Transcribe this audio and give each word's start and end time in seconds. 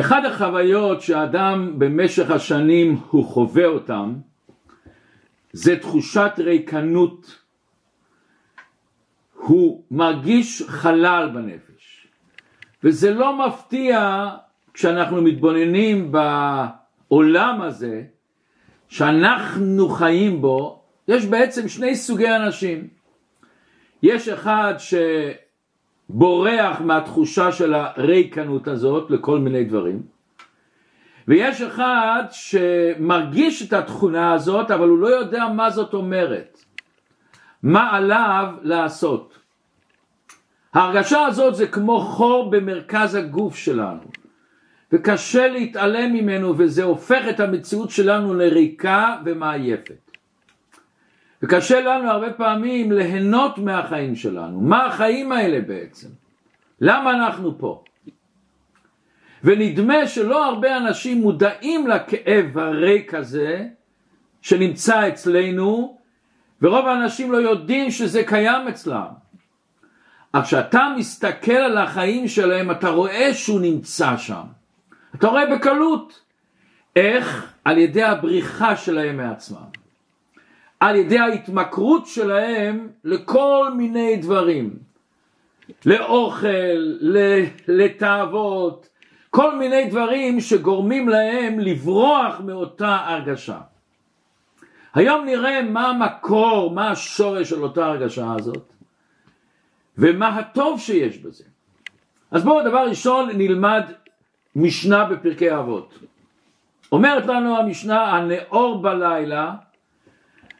אחד 0.00 0.24
החוויות 0.24 1.00
שאדם 1.00 1.78
במשך 1.78 2.30
השנים 2.30 3.00
הוא 3.10 3.24
חווה 3.24 3.66
אותם 3.66 4.14
זה 5.52 5.78
תחושת 5.78 6.32
ריקנות. 6.38 7.38
הוא 9.34 9.84
מרגיש 9.90 10.62
חלל 10.66 11.30
בנפש. 11.34 12.08
וזה 12.84 13.14
לא 13.14 13.46
מפתיע 13.46 14.28
כשאנחנו 14.74 15.22
מתבוננים 15.22 16.12
בעולם 16.12 17.62
הזה 17.62 18.02
שאנחנו 18.88 19.88
חיים 19.88 20.40
בו 20.40 20.82
יש 21.08 21.26
בעצם 21.26 21.68
שני 21.68 21.96
סוגי 21.96 22.30
אנשים. 22.30 22.88
יש 24.02 24.28
אחד 24.28 24.74
שבורח 26.08 26.80
מהתחושה 26.80 27.52
של 27.52 27.74
הריקנות 27.74 28.68
הזאת 28.68 29.10
לכל 29.10 29.38
מיני 29.38 29.64
דברים. 29.64 30.02
ויש 31.28 31.60
אחד 31.62 32.24
שמרגיש 32.30 33.68
את 33.68 33.72
התכונה 33.72 34.32
הזאת 34.32 34.70
אבל 34.70 34.88
הוא 34.88 34.98
לא 34.98 35.08
יודע 35.08 35.48
מה 35.48 35.70
זאת 35.70 35.94
אומרת. 35.94 36.64
מה 37.62 37.96
עליו 37.96 38.54
לעשות. 38.62 39.38
ההרגשה 40.74 41.26
הזאת 41.26 41.54
זה 41.54 41.66
כמו 41.66 42.00
חור 42.00 42.50
במרכז 42.50 43.14
הגוף 43.14 43.56
שלנו. 43.56 44.02
וקשה 44.92 45.48
להתעלם 45.48 46.12
ממנו 46.12 46.58
וזה 46.58 46.84
הופך 46.84 47.24
את 47.30 47.40
המציאות 47.40 47.90
שלנו 47.90 48.34
לריקה 48.34 49.16
ומעייפת 49.24 50.03
וקשה 51.44 51.80
לנו 51.80 52.10
הרבה 52.10 52.32
פעמים 52.32 52.92
ליהנות 52.92 53.58
מהחיים 53.58 54.16
שלנו. 54.16 54.60
מה 54.60 54.86
החיים 54.86 55.32
האלה 55.32 55.60
בעצם? 55.60 56.08
למה 56.80 57.10
אנחנו 57.10 57.58
פה? 57.58 57.84
ונדמה 59.44 60.06
שלא 60.06 60.44
הרבה 60.44 60.76
אנשים 60.76 61.20
מודעים 61.22 61.86
לכאב 61.86 62.58
הריק 62.58 63.14
הזה 63.14 63.66
שנמצא 64.42 65.08
אצלנו 65.08 65.98
ורוב 66.62 66.86
האנשים 66.86 67.32
לא 67.32 67.36
יודעים 67.36 67.90
שזה 67.90 68.22
קיים 68.26 68.68
אצלם. 68.68 69.06
אך 70.32 70.44
כשאתה 70.44 70.94
מסתכל 70.96 71.52
על 71.52 71.78
החיים 71.78 72.28
שלהם 72.28 72.70
אתה 72.70 72.88
רואה 72.88 73.34
שהוא 73.34 73.60
נמצא 73.60 74.16
שם. 74.16 74.44
אתה 75.14 75.26
רואה 75.26 75.56
בקלות 75.56 76.20
איך 76.96 77.52
על 77.64 77.78
ידי 77.78 78.02
הבריחה 78.02 78.76
שלהם 78.76 79.16
מעצמם. 79.16 79.83
על 80.80 80.96
ידי 80.96 81.18
ההתמכרות 81.18 82.06
שלהם 82.06 82.88
לכל 83.04 83.70
מיני 83.76 84.16
דברים, 84.16 84.78
לאוכל, 85.86 86.76
לתאוות, 87.68 88.88
כל 89.30 89.58
מיני 89.58 89.84
דברים 89.90 90.40
שגורמים 90.40 91.08
להם 91.08 91.58
לברוח 91.58 92.40
מאותה 92.40 92.96
הרגשה. 93.06 93.58
היום 94.94 95.24
נראה 95.24 95.62
מה 95.62 95.88
המקור, 95.88 96.70
מה 96.70 96.90
השורש 96.90 97.50
של 97.50 97.62
אותה 97.62 97.86
הרגשה 97.86 98.34
הזאת, 98.38 98.72
ומה 99.98 100.28
הטוב 100.28 100.80
שיש 100.80 101.18
בזה. 101.18 101.44
אז 102.30 102.44
בואו 102.44 102.68
דבר 102.68 102.88
ראשון 102.88 103.30
נלמד 103.34 103.82
משנה 104.56 105.04
בפרקי 105.04 105.54
אבות. 105.54 105.98
אומרת 106.92 107.26
לנו 107.26 107.56
המשנה 107.56 108.16
הנאור 108.16 108.82
בלילה 108.82 109.52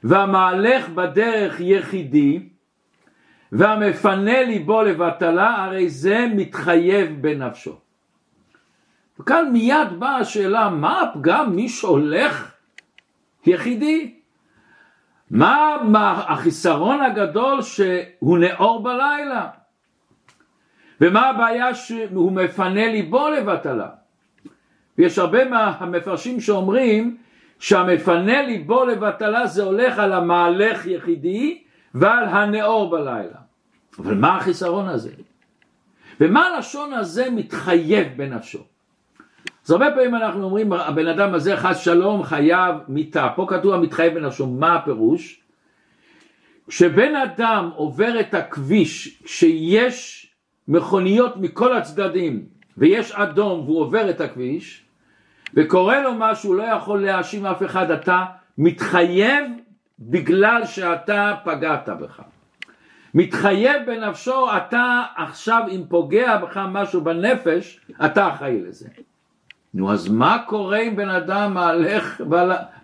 והמהלך 0.05 0.89
בדרך 0.89 1.61
יחידי 1.61 2.49
והמפנה 3.53 4.43
ליבו 4.43 4.83
לבטלה 4.83 5.65
הרי 5.65 5.89
זה 5.89 6.27
מתחייב 6.35 7.23
בנפשו. 7.23 7.79
וכאן 9.21 9.51
מיד 9.53 9.89
באה 9.99 10.17
השאלה 10.17 10.69
מה 10.69 11.01
הפגם 11.01 11.57
מי 11.57 11.69
שהולך 11.69 12.55
יחידי? 13.47 14.15
מה, 15.31 15.77
מה 15.85 16.25
החסרון 16.29 17.01
הגדול 17.01 17.63
שהוא 17.63 18.39
נאור 18.39 18.83
בלילה? 18.83 19.49
ומה 21.01 21.29
הבעיה 21.29 21.75
שהוא 21.75 22.33
מפנה 22.33 22.87
ליבו 22.87 23.29
לבטלה? 23.29 23.89
ויש 24.99 25.19
הרבה 25.19 25.45
מהמפרשים 25.45 26.41
שאומרים 26.41 27.17
שהמפנה 27.65 28.43
ליבו 28.43 28.85
לבטלה 28.85 29.47
זה 29.47 29.63
הולך 29.63 29.99
על 29.99 30.13
המהלך 30.13 30.87
יחידי 30.87 31.63
ועל 31.95 32.25
הנאור 32.25 32.91
בלילה. 32.91 33.39
אבל 33.99 34.15
מה 34.15 34.37
החיסרון 34.37 34.89
הזה? 34.89 35.11
ומה 36.21 36.47
הלשון 36.47 36.93
הזה 36.93 37.31
מתחייב 37.31 38.09
בנפשו? 38.17 38.59
אז 39.65 39.71
הרבה 39.71 39.91
פעמים 39.95 40.15
אנחנו 40.15 40.45
אומרים 40.45 40.73
הבן 40.73 41.07
אדם 41.07 41.35
הזה 41.35 41.57
חס 41.57 41.79
שלום 41.79 42.23
חייב 42.23 42.75
מיתה, 42.89 43.29
פה 43.37 43.47
כתוב 43.49 43.75
המתחייב 43.75 44.15
בנפשו, 44.15 44.47
מה 44.47 44.75
הפירוש? 44.75 45.41
כשבן 46.69 47.17
אדם 47.17 47.71
עובר 47.75 48.21
את 48.21 48.35
הכביש 48.35 49.23
שיש 49.27 50.27
מכוניות 50.69 51.37
מכל 51.37 51.77
הצדדים 51.77 52.45
ויש 52.77 53.13
אדום 53.13 53.61
והוא 53.61 53.81
עובר 53.81 54.11
את 54.11 54.21
הכביש 54.21 54.84
וקורה 55.57 56.03
לו 56.03 56.11
משהו, 56.19 56.55
לא 56.55 56.63
יכול 56.63 57.05
להאשים 57.05 57.47
אף 57.47 57.63
אחד, 57.63 57.91
אתה 57.91 58.25
מתחייב 58.59 59.45
בגלל 59.99 60.67
שאתה 60.67 61.35
פגעת 61.45 61.89
בך. 61.89 62.21
מתחייב 63.15 63.87
בנפשו, 63.87 64.47
אתה 64.57 65.03
עכשיו 65.17 65.63
אם 65.71 65.83
פוגע 65.89 66.37
בך 66.37 66.61
משהו 66.73 67.01
בנפש, 67.01 67.81
אתה 68.05 68.29
אחראי 68.29 68.61
לזה. 68.61 68.89
נו 69.75 69.93
אז 69.93 70.09
מה 70.09 70.45
קורה 70.47 70.79
אם 70.79 70.97
בן 70.97 71.09
אדם 71.09 71.55
מהלך, 71.55 72.23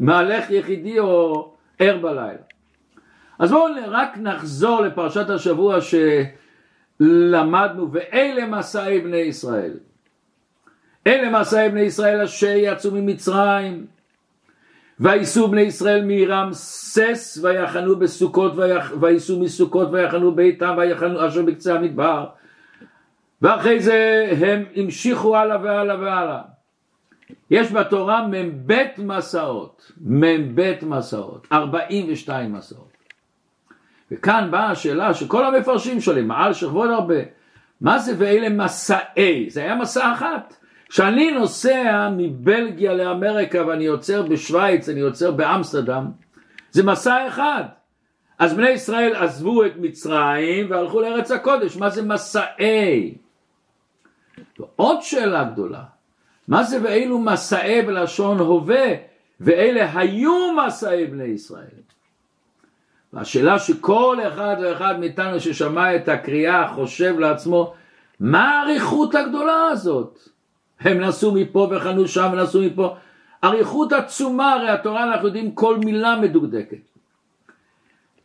מהלך 0.01 0.51
יחידי 0.51 0.99
או 0.99 1.53
ער 1.79 1.99
בלילה? 1.99 2.43
אז 3.39 3.51
בואו 3.51 3.73
רק 3.87 4.19
נחזור 4.19 4.81
לפרשת 4.81 5.31
השבוע 5.31 5.79
שלמדנו, 7.01 7.93
ואלה 7.93 8.47
מסעי 8.47 9.01
בני 9.01 9.17
ישראל. 9.17 9.73
אלה 11.07 11.41
מסעי 11.41 11.69
בני 11.69 11.81
ישראל 11.81 12.21
אשר 12.21 12.55
יצאו 12.57 12.91
ממצרים 12.91 13.87
וייסעו 15.01 15.49
בני 15.49 15.61
ישראל 15.61 16.05
מרמסס 16.05 17.39
ויחנו 17.43 17.97
בסוכות 17.97 18.53
וייסעו 19.01 19.41
מסוכות 19.41 19.89
ויחנו 19.93 20.35
ביתם 20.35 20.75
ויחנו 20.79 21.29
אשר 21.29 21.43
בקצה 21.43 21.75
המדבר 21.75 22.27
ואחרי 23.43 23.81
זה 23.81 24.29
הם 24.41 24.65
המשיכו 24.77 25.37
הלאה 25.37 25.57
והלאה 25.63 26.01
והלאה 26.01 26.41
יש 27.51 27.73
בתורה 27.73 28.27
מ"ב 28.27 28.75
מסעות, 28.99 29.93
מ"ב 30.01 30.75
מסעות, 30.83 31.47
42 31.53 32.53
מסעות. 32.53 32.91
וכאן 34.13 34.49
באה 34.51 34.71
השאלה 34.71 35.15
שכל 35.15 35.45
המפרשים 35.45 36.01
שואלים, 36.01 36.29
מעל 36.29 36.53
שכבוד 36.53 36.91
הרבה, 36.91 37.15
מה 37.81 37.99
זה 37.99 38.15
ואלה 38.19 38.49
מסעי? 38.49 39.51
זה 39.51 39.61
היה 39.61 39.75
מסע 39.75 40.13
אחת. 40.13 40.60
כשאני 40.91 41.31
נוסע 41.31 42.09
מבלגיה 42.17 42.95
לאמריקה 42.95 43.67
ואני 43.67 43.87
עוצר 43.87 44.23
בשוויץ, 44.23 44.89
אני 44.89 45.01
עוצר 45.01 45.31
באמסטרדם, 45.31 46.11
זה 46.71 46.83
מסע 46.83 47.29
אחד. 47.29 47.63
אז 48.39 48.55
בני 48.55 48.69
ישראל 48.69 49.17
עזבו 49.17 49.65
את 49.65 49.73
מצרים 49.77 50.71
והלכו 50.71 51.01
לארץ 51.01 51.31
הקודש, 51.31 51.77
מה 51.77 51.91
זה 51.91 52.03
מסעי? 52.03 53.15
ועוד 54.59 55.03
שאלה 55.03 55.45
גדולה, 55.45 55.83
מה 56.49 56.63
זה 56.65 56.79
ואילו 56.83 57.19
מסעי 57.19 57.83
בלשון 57.83 58.39
הווה, 58.39 58.87
ואלה 59.41 59.99
היו 59.99 60.53
מסעי 60.67 61.07
בני 61.07 61.25
ישראל? 61.25 61.81
והשאלה 63.13 63.59
שכל 63.59 64.19
אחד 64.29 64.57
ואחד 64.63 65.01
מאיתנו 65.01 65.41
ששמע 65.41 65.97
את 65.97 66.09
הקריאה 66.09 66.69
חושב 66.75 67.19
לעצמו, 67.19 67.75
מה 68.21 68.61
האריכות 68.61 69.15
הגדולה 69.15 69.69
הזאת? 69.73 70.19
הם 70.81 71.01
נסעו 71.01 71.33
מפה 71.33 71.69
וחנו 71.71 72.09
שם 72.09 72.29
ונסעו 72.33 72.63
מפה. 72.63 72.97
אריכות 73.45 73.93
עצומה, 73.93 74.53
הרי 74.53 74.69
התורה 74.69 75.05
אנחנו 75.05 75.27
יודעים 75.27 75.53
כל 75.53 75.77
מילה 75.77 76.17
מדוקדקת. 76.17 76.91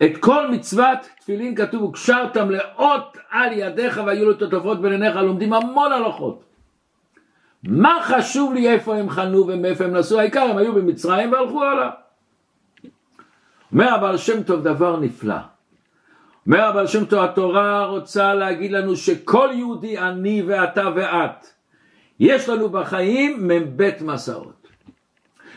את 0.04 0.18
כל 0.20 0.52
מצוות 0.52 0.98
תפילין 1.20 1.56
כתוב 1.56 1.84
וקשרתם 1.84 2.52
לאות 2.52 3.18
על 3.30 3.54
ידיך 3.54 4.02
והיו 4.06 4.26
לו 4.26 4.32
הטובות 4.32 4.82
בין 4.82 4.92
עיניך 4.92 5.16
לומדים 5.16 5.54
המון 5.54 5.92
הלכות. 5.92 6.44
מה 7.64 8.00
חשוב 8.04 8.54
לי 8.54 8.70
איפה 8.70 8.96
הם 8.96 9.10
חנו 9.10 9.48
ומאיפה 9.48 9.84
הם 9.84 9.94
נסעו 9.94 10.20
העיקר 10.20 10.42
הם 10.42 10.58
היו 10.58 10.74
במצרים 10.74 11.32
והלכו 11.32 11.64
הלאה. 11.64 11.90
אומר 13.72 13.94
הבעל 13.94 14.18
שם 14.18 14.44
טוב 14.44 14.64
דבר 14.64 15.00
נפלא. 15.00 15.36
אומר 16.48 16.64
הבעל 16.64 16.88
שם 16.88 17.06
טוב 17.06 17.24
התורה 17.24 17.86
רוצה 17.86 18.34
להגיד 18.34 18.72
לנו 18.72 18.96
שכל 18.96 19.50
יהודי 19.54 20.00
אני 20.00 20.44
ואתה 20.48 20.90
ואת 20.96 21.55
יש 22.20 22.50
לנו 22.50 22.70
בחיים 22.70 23.48
מ"ב 23.48 23.90
מסעות. 24.02 24.68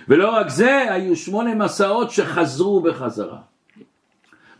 ולא 0.08 0.30
רק 0.30 0.48
זה, 0.48 0.92
היו 0.92 1.16
שמונה 1.16 1.54
מסעות 1.54 2.10
שחזרו 2.10 2.80
בחזרה. 2.80 3.38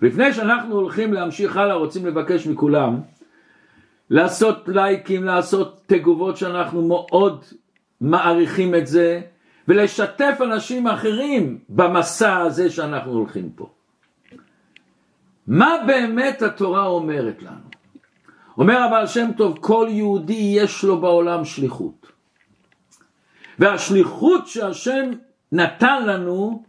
לפני 0.02 0.32
שאנחנו 0.32 0.74
הולכים 0.74 1.12
להמשיך 1.12 1.56
הלאה, 1.56 1.74
רוצים 1.74 2.06
לבקש 2.06 2.46
מכולם 2.46 3.00
לעשות 4.10 4.68
לייקים, 4.68 5.24
לעשות 5.24 5.82
תגובות 5.86 6.36
שאנחנו 6.36 6.88
מאוד 6.88 7.44
מעריכים 8.00 8.74
את 8.74 8.86
זה, 8.86 9.20
ולשתף 9.68 10.38
אנשים 10.40 10.86
אחרים 10.86 11.58
במסע 11.68 12.38
הזה 12.38 12.70
שאנחנו 12.70 13.12
הולכים 13.12 13.50
פה. 13.50 13.70
מה 15.46 15.74
באמת 15.86 16.42
התורה 16.42 16.86
אומרת 16.86 17.42
לנו? 17.42 17.67
אומר 18.58 18.82
הבעל 18.82 19.06
שם 19.06 19.30
טוב, 19.36 19.58
כל 19.60 19.86
יהודי 19.90 20.52
יש 20.56 20.84
לו 20.84 21.00
בעולם 21.00 21.44
שליחות. 21.44 22.12
והשליחות 23.58 24.46
שהשם 24.46 25.10
נתן 25.52 26.06
לנו 26.06 26.62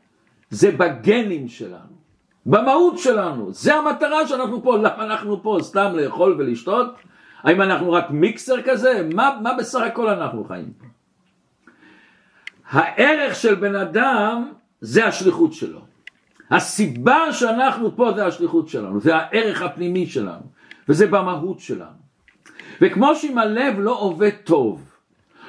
זה 0.49 0.71
בגנים 0.71 1.47
שלנו, 1.47 1.99
במהות 2.45 2.97
שלנו, 2.97 3.53
זה 3.53 3.75
המטרה 3.75 4.27
שאנחנו 4.27 4.63
פה, 4.63 4.77
למה 4.77 5.03
אנחנו 5.03 5.43
פה? 5.43 5.57
סתם 5.61 5.91
לאכול 5.95 6.35
ולשתות? 6.39 6.95
האם 7.43 7.61
אנחנו 7.61 7.91
רק 7.91 8.11
מיקסר 8.11 8.61
כזה? 8.61 9.09
מה, 9.13 9.37
מה 9.43 9.53
בסך 9.53 9.81
הכל 9.81 10.09
אנחנו 10.09 10.43
חיים? 10.43 10.73
הערך 12.69 13.35
של 13.35 13.55
בן 13.55 13.75
אדם 13.75 14.51
זה 14.81 15.05
השליחות 15.05 15.53
שלו. 15.53 15.79
הסיבה 16.51 17.33
שאנחנו 17.33 17.95
פה 17.95 18.11
זה 18.15 18.25
השליחות 18.25 18.67
שלנו, 18.67 18.99
זה 18.99 19.15
הערך 19.15 19.61
הפנימי 19.61 20.05
שלנו, 20.05 20.43
וזה 20.89 21.07
במהות 21.07 21.59
שלנו. 21.59 21.99
וכמו 22.81 23.15
שאם 23.15 23.37
הלב 23.37 23.79
לא 23.79 23.99
עובד 23.99 24.31
טוב, 24.43 24.85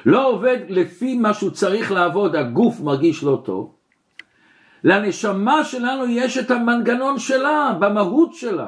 לא 0.05 0.27
עובד 0.27 0.57
לפי 0.69 1.17
מה 1.17 1.33
שהוא 1.33 1.51
צריך 1.51 1.91
לעבוד, 1.91 2.35
הגוף 2.35 2.79
מרגיש 2.79 3.23
לא 3.23 3.41
טוב, 3.45 3.75
לנשמה 4.83 5.63
שלנו 5.63 6.05
יש 6.05 6.37
את 6.37 6.51
המנגנון 6.51 7.19
שלה, 7.19 7.75
במהות 7.79 8.33
שלה. 8.33 8.67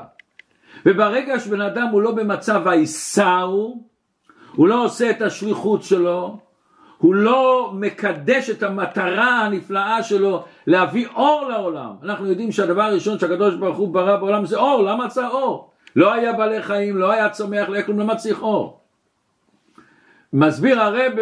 וברגע 0.85 1.39
שבן 1.39 1.61
אדם 1.61 1.87
הוא 1.87 2.01
לא 2.01 2.11
במצב 2.11 2.67
האיסאו, 2.67 3.77
הוא 4.55 4.67
לא 4.67 4.85
עושה 4.85 5.09
את 5.09 5.21
השליחות 5.21 5.83
שלו, 5.83 6.39
הוא 6.97 7.15
לא 7.15 7.71
מקדש 7.73 8.49
את 8.49 8.63
המטרה 8.63 9.45
הנפלאה 9.45 10.03
שלו 10.03 10.43
להביא 10.67 11.07
אור 11.15 11.47
לעולם. 11.49 11.91
אנחנו 12.03 12.27
יודעים 12.27 12.51
שהדבר 12.51 12.81
הראשון 12.81 13.19
שהקדוש 13.19 13.55
ברוך 13.55 13.77
הוא 13.77 13.93
ברא 13.93 14.17
בעולם 14.17 14.45
זה 14.45 14.57
אור, 14.57 14.83
למה 14.83 15.09
צריך 15.09 15.31
אור? 15.31 15.72
לא 15.95 16.13
היה 16.13 16.33
בעלי 16.33 16.63
חיים, 16.63 16.97
לא 16.97 17.11
היה 17.11 17.29
צומח, 17.29 17.69
לא 17.69 17.73
היה 17.73 17.83
כלום, 17.83 17.99
למה 17.99 18.15
צריך 18.15 18.41
אור? 18.41 18.79
מסביר 20.33 20.81
הרב 20.81 21.13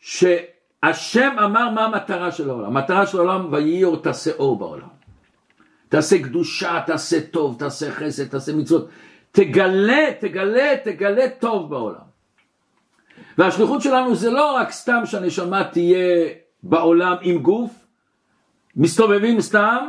שהשם 0.00 1.36
אמר 1.44 1.70
מה 1.70 1.84
המטרה 1.84 2.32
של 2.32 2.50
העולם. 2.50 2.66
המטרה 2.66 3.06
של 3.06 3.18
העולם 3.18 3.52
ויהי 3.52 3.84
אור 3.84 4.02
תעשה 4.02 4.30
אור 4.38 4.58
בעולם. 4.58 4.88
תעשה 5.88 6.22
קדושה, 6.22 6.80
תעשה 6.86 7.20
טוב, 7.20 7.56
תעשה 7.58 7.90
חסד, 7.90 8.28
תעשה 8.28 8.56
מצוות. 8.56 8.88
תגלה, 9.32 10.06
תגלה, 10.20 10.76
תגלה 10.84 11.28
טוב 11.38 11.70
בעולם. 11.70 12.08
והשליחות 13.38 13.82
שלנו 13.82 14.14
זה 14.14 14.30
לא 14.30 14.56
רק 14.56 14.70
סתם 14.70 15.02
שהנשמה 15.04 15.64
תהיה 15.64 16.28
בעולם 16.62 17.16
עם 17.22 17.38
גוף, 17.38 17.70
מסתובבים 18.76 19.40
סתם, 19.40 19.88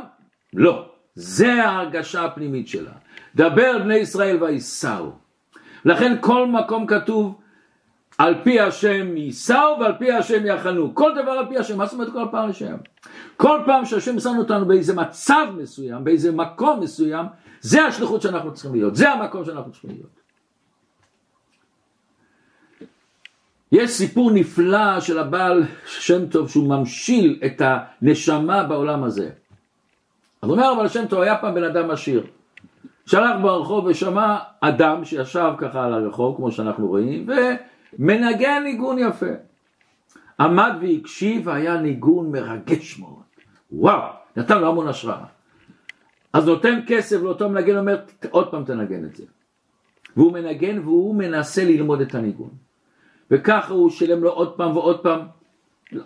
לא. 0.54 0.86
זה 1.16 1.64
ההרגשה 1.64 2.26
הפנימית 2.26 2.68
שלה. 2.68 2.92
דבר 3.36 3.80
בני 3.84 3.96
ישראל 3.96 4.44
וייסעו. 4.44 5.12
לכן 5.86 6.18
כל 6.22 6.48
מקום 6.48 6.88
כתוב 6.88 7.40
על 8.18 8.36
פי 8.44 8.60
השם 8.60 9.18
ייסעו 9.18 9.80
ועל 9.80 9.94
פי 10.00 10.12
השם 10.12 10.46
יחנו. 10.46 10.96
כל 10.96 11.12
דבר 11.22 11.32
על 11.32 11.46
פי 11.50 11.58
השם, 11.58 11.78
מה 11.78 11.86
זאת 11.86 11.94
אומרת 11.94 12.14
כל 12.14 12.26
פעם 12.32 12.50
השם? 12.50 12.76
כל 13.38 13.60
פעם 13.66 13.86
שהשם 13.86 14.20
שם 14.20 14.38
אותנו 14.38 14.66
באיזה 14.66 14.96
מצב 14.96 15.48
מסוים, 15.58 16.04
באיזה 16.04 16.32
מקום 16.32 16.80
מסוים, 16.80 17.26
זה 17.62 17.86
השליחות 17.86 18.22
שאנחנו 18.22 18.54
צריכים 18.54 18.74
להיות, 18.74 18.96
זה 18.96 19.12
המקום 19.12 19.46
שאנחנו 19.46 19.72
צריכים 19.72 19.90
להיות. 19.90 20.20
יש 23.72 23.92
סיפור 23.92 24.32
נפלא 24.32 25.00
של 25.00 25.20
הבעל 25.20 25.64
שם 25.86 26.28
טוב 26.28 26.50
שהוא 26.50 26.70
ממשיל 26.70 27.40
את 27.46 27.62
הנשמה 27.66 28.64
בעולם 28.64 29.04
הזה. 29.04 29.30
אז 30.42 30.50
אומר 30.50 30.72
הבעל 30.72 30.88
שם 30.88 31.08
טוב 31.08 31.22
היה 31.22 31.38
פעם 31.38 31.56
בן 31.56 31.64
אדם 31.64 31.92
עשיר. 31.92 32.28
שלח 33.10 33.36
ברחוב 33.42 33.86
ושמע 33.86 34.38
אדם 34.60 35.06
שישב 35.06 35.52
ככה 35.58 35.86
על 35.86 35.94
הרחוב 35.94 36.36
כמו 36.36 36.52
שאנחנו 36.52 36.88
רואים 36.88 37.28
ומנגן 38.00 38.62
ניגון 38.64 39.00
יפה. 39.00 39.26
עמד 40.40 40.72
והקשיב 40.82 41.48
והיה 41.48 41.78
ניגון 41.78 42.32
מרגש 42.32 43.00
מאוד. 43.00 43.24
וואו, 43.72 44.10
נתן 44.36 44.62
לו 44.62 44.68
המון 44.68 44.88
השראה. 44.88 45.26
אז 46.34 46.48
נותן 46.48 46.80
כסף 46.88 47.22
לאותו 47.22 47.50
מנגן, 47.50 47.78
אומר 47.78 48.00
עוד 48.30 48.52
פעם 48.52 48.64
תנגן 48.64 49.06
את 49.06 49.16
זה. 49.16 49.24
והוא 50.18 50.34
מנגן 50.34 50.80
והוא 50.80 51.16
מנסה 51.16 51.66
ללמוד 51.66 52.02
את 52.02 52.16
הניגון. 52.16 52.52
וככה 53.32 53.74
הוא 53.74 53.90
שילם 53.90 54.24
לו 54.24 54.30
עוד 54.30 54.58
פעם 54.58 54.78
ועוד 54.78 55.04
פעם. 55.04 55.22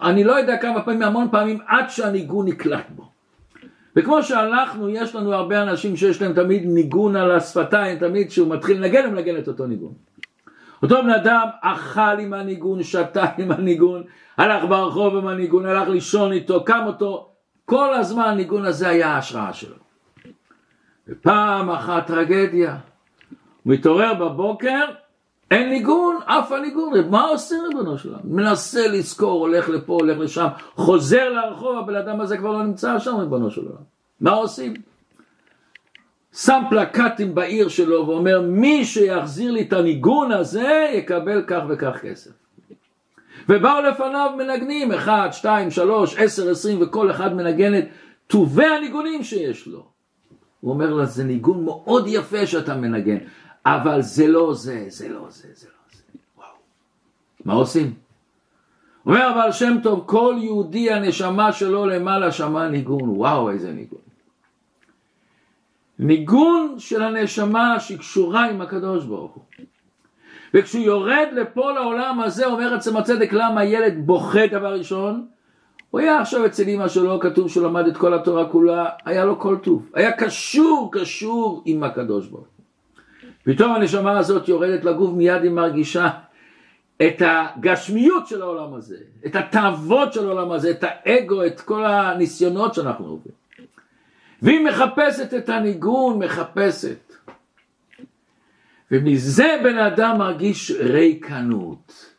אני 0.01 0.23
לא 0.23 0.33
יודע 0.33 0.57
כמה 0.57 0.81
פעמים, 0.81 1.01
המון 1.01 1.27
פעמים, 1.31 1.59
עד 1.67 1.89
שהניגון 1.89 2.47
נקלט 2.47 2.85
בו. 2.89 3.12
וכמו 3.95 4.23
שאנחנו, 4.23 4.89
יש 4.89 5.15
לנו 5.15 5.33
הרבה 5.33 5.63
אנשים 5.63 5.97
שיש 5.97 6.21
להם 6.21 6.33
תמיד 6.33 6.63
ניגון 6.65 7.15
על 7.15 7.31
השפתיים, 7.31 7.99
תמיד 7.99 8.27
כשהוא 8.27 8.55
מתחיל 8.55 8.77
לנגן, 8.77 9.05
הוא 9.05 9.13
מנגן 9.13 9.37
את 9.37 9.47
אותו 9.47 9.67
ניגון. 9.67 9.93
אותו 10.83 11.03
בן 11.03 11.09
אדם 11.09 11.47
אכל 11.61 12.19
עם 12.19 12.33
הניגון, 12.33 12.83
שתה 12.83 13.25
עם 13.37 13.51
הניגון, 13.51 14.03
הלך 14.37 14.63
ברחוב 14.69 15.17
עם 15.17 15.27
הניגון, 15.27 15.65
הלך 15.65 15.87
לישון 15.87 16.31
איתו, 16.31 16.63
קם 16.63 16.83
אותו, 16.85 17.29
כל 17.65 17.93
הזמן 17.93 18.23
הניגון 18.23 18.65
הזה 18.65 18.89
היה 18.89 19.07
ההשראה 19.07 19.53
שלו. 19.53 19.75
ופעם 21.07 21.69
אחת 21.69 22.07
טרגדיה, 22.07 22.77
הוא 23.63 23.73
מתעורר 23.73 24.13
בבוקר, 24.13 24.85
אין 25.51 25.69
ניגון, 25.69 26.19
אף 26.25 26.51
הניגון, 26.51 26.93
מה 27.09 27.21
עושה 27.21 27.55
ריבונו 27.67 27.97
שלנו? 27.97 28.19
מנסה 28.23 28.87
לזכור, 28.87 29.39
הולך 29.39 29.69
לפה, 29.69 29.93
הולך 29.93 30.19
לשם, 30.19 30.47
חוזר 30.75 31.29
לרחוב, 31.29 31.77
הבן 31.77 31.95
אדם 31.95 32.21
הזה 32.21 32.37
כבר 32.37 32.51
לא 32.51 32.63
נמצא 32.63 32.99
שם, 32.99 33.15
ריבונו 33.15 33.51
שלנו. 33.51 33.75
מה 34.21 34.31
עושים? 34.31 34.73
שם 36.33 36.63
פלקטים 36.69 37.35
בעיר 37.35 37.67
שלו 37.67 38.07
ואומר, 38.07 38.41
מי 38.41 38.85
שיחזיר 38.85 39.51
לי 39.51 39.61
את 39.61 39.73
הניגון 39.73 40.31
הזה, 40.31 40.91
יקבל 40.93 41.43
כך 41.47 41.61
וכך 41.69 41.97
כסף. 42.01 42.31
ובאו 43.49 43.81
לפניו 43.81 44.31
מנגנים, 44.37 44.91
אחד, 44.91 45.29
שתיים, 45.31 45.71
שלוש, 45.71 46.15
עשר, 46.17 46.51
עשרים, 46.51 46.81
וכל 46.81 47.11
אחד 47.11 47.35
מנגן 47.35 47.77
את 47.77 47.85
טובי 48.27 48.65
הניגונים 48.65 49.23
שיש 49.23 49.67
לו. 49.67 49.85
הוא 50.61 50.73
אומר 50.73 50.93
לה, 50.93 51.05
זה 51.05 51.23
ניגון 51.23 51.65
מאוד 51.65 52.05
יפה 52.07 52.47
שאתה 52.47 52.75
מנגן, 52.75 53.17
אבל 53.65 54.01
זה 54.01 54.27
לא 54.27 54.53
זה, 54.53 54.85
זה 54.87 55.09
לא 55.09 55.27
זה, 55.29 55.47
זה 55.53 55.67
לא 55.67 55.95
זה. 55.95 56.03
וואו. 56.37 56.47
מה 57.45 57.53
עושים? 57.53 57.93
אומר 59.05 59.31
אבל 59.33 59.51
שם 59.51 59.77
טוב, 59.83 60.03
כל 60.05 60.35
יהודי 60.41 60.91
הנשמה 60.91 61.53
שלו 61.53 61.85
למעלה 61.85 62.31
שמע 62.31 62.67
ניגון, 62.67 63.09
וואו 63.09 63.49
איזה 63.49 63.71
ניגון. 63.71 63.99
ניגון 65.99 66.75
של 66.77 67.03
הנשמה 67.03 67.79
שקשורה 67.79 68.49
עם 68.49 68.61
הקדוש 68.61 69.05
ברוך 69.05 69.33
הוא. 69.33 69.43
וכשהוא 70.53 70.83
יורד 70.83 71.27
לפה 71.31 71.71
לעולם 71.71 72.19
הזה, 72.19 72.45
אומר 72.45 72.73
עצם 72.73 72.97
הצדק 72.97 73.33
למה 73.33 73.63
ילד 73.63 73.93
בוכה 74.05 74.47
דבר 74.47 74.73
ראשון, 74.73 75.27
הוא 75.91 76.01
היה 76.01 76.21
עכשיו 76.21 76.45
אצל 76.45 76.69
אמא 76.69 76.87
שלו, 76.87 77.19
כתוב 77.19 77.49
שהוא 77.49 77.67
למד 77.67 77.87
את 77.87 77.97
כל 77.97 78.13
התורה 78.13 78.49
כולה, 78.49 78.89
היה 79.05 79.25
לו 79.25 79.39
כל 79.39 79.57
טוב, 79.63 79.89
היה 79.93 80.11
קשור, 80.11 80.89
קשור 80.93 81.63
עם 81.65 81.83
הקדוש 81.83 82.27
ברוך. 82.27 82.52
פתאום 83.43 83.71
הנשמה 83.71 84.19
הזאת 84.19 84.47
יורדת 84.47 84.85
לגוף, 84.85 85.13
מיד 85.13 85.43
היא 85.43 85.51
מרגישה 85.51 86.09
את 87.01 87.21
הגשמיות 87.25 88.27
של 88.27 88.41
העולם 88.41 88.73
הזה, 88.73 88.97
את 89.25 89.35
התאוות 89.35 90.13
של 90.13 90.25
העולם 90.25 90.51
הזה, 90.51 90.71
את 90.71 90.83
האגו, 90.87 91.45
את 91.45 91.61
כל 91.61 91.85
הניסיונות 91.85 92.73
שאנחנו 92.73 93.05
עוברים. 93.05 93.35
והיא 94.41 94.65
מחפשת 94.65 95.33
את 95.33 95.49
הניגון, 95.49 96.19
מחפשת. 96.19 97.13
ומזה 98.91 99.59
בן 99.63 99.77
אדם 99.77 100.17
מרגיש 100.17 100.71
ריקנות. 100.71 102.13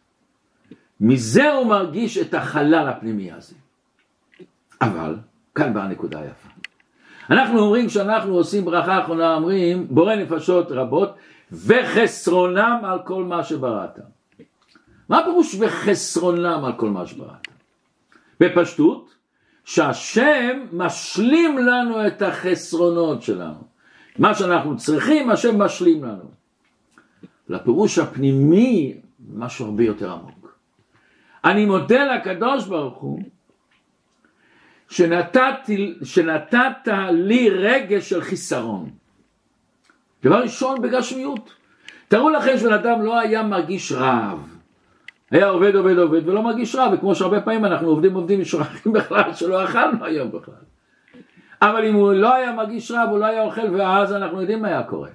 מזה 1.01 1.53
הוא 1.53 1.67
מרגיש 1.67 2.19
את 2.19 2.35
החלל 2.35 2.89
הפנימי 2.89 3.33
הזה. 3.33 3.55
אבל, 4.81 5.17
כאן 5.55 5.75
באה 5.75 5.85
הנקודה 5.85 6.21
היפה. 6.21 6.54
אנחנו 7.31 7.59
אומרים 7.59 7.87
כשאנחנו 7.87 8.35
עושים 8.35 8.65
ברכה 8.65 9.03
אחרונה 9.03 9.35
אומרים 9.35 9.87
בורא 9.91 10.15
נפשות 10.15 10.73
רבות 10.73 11.15
וחסרונם 11.53 12.81
על 12.85 12.99
כל 13.05 13.25
מה 13.25 13.45
שבראת. 13.45 13.99
מה 15.09 15.19
הפירוש 15.19 15.55
וחסרונם 15.61 16.65
על 16.65 16.73
כל 16.77 16.91
מה 16.91 17.07
שבראת? 17.07 17.49
בפשטות 18.41 19.15
שהשם 19.65 20.67
משלים 20.73 21.59
לנו 21.59 22.07
את 22.07 22.23
החסרונות 22.23 23.23
שלנו. 23.23 23.61
מה 24.19 24.35
שאנחנו 24.35 24.77
צריכים 24.77 25.31
השם 25.31 25.63
משלים 25.63 26.05
לנו. 26.05 26.31
לפירוש 27.49 27.99
הפנימי 27.99 28.95
משהו 29.35 29.67
הרבה 29.67 29.85
יותר 29.85 30.13
עמוק. 30.13 30.59
אני 31.45 31.67
מודה 31.67 32.05
לקדוש 32.05 32.67
ברוך 32.67 32.99
הוא 32.99 33.23
שנתתי, 34.95 35.95
שנתת 36.03 36.89
לי 37.11 37.51
רגש 37.51 38.09
של 38.09 38.21
חיסרון. 38.21 38.91
דבר 40.25 40.43
ראשון 40.43 40.83
בגשמיות. 40.83 41.51
תארו 42.09 42.31
לכם 42.31 42.59
שבן 42.59 42.73
אדם 42.73 43.03
לא 43.03 43.19
היה 43.19 43.43
מרגיש 43.43 43.93
רעב, 43.93 44.39
היה 45.31 45.49
עובד 45.49 45.75
עובד 45.75 45.99
עובד 45.99 46.29
ולא 46.29 46.43
מרגיש 46.43 46.75
רע, 46.75 46.89
וכמו 46.93 47.15
שהרבה 47.15 47.41
פעמים 47.41 47.65
אנחנו 47.65 47.89
עובדים 47.89 48.15
עובדים 48.15 48.41
ושוכחים 48.41 48.93
בכלל 48.97 49.35
שלא 49.35 49.65
אכלנו 49.65 50.05
היום 50.05 50.33
בכלל. 50.33 50.65
אבל 51.63 51.85
אם 51.85 51.95
הוא 51.95 52.13
לא 52.13 52.35
היה 52.35 52.53
מרגיש 52.53 52.91
רע 52.91 53.05
והוא 53.09 53.19
לא 53.19 53.25
היה 53.25 53.43
אוכל 53.43 53.75
ואז 53.77 54.13
אנחנו 54.13 54.41
יודעים 54.41 54.63
מה 54.63 54.69
היה 54.69 54.83
קורה. 54.83 55.11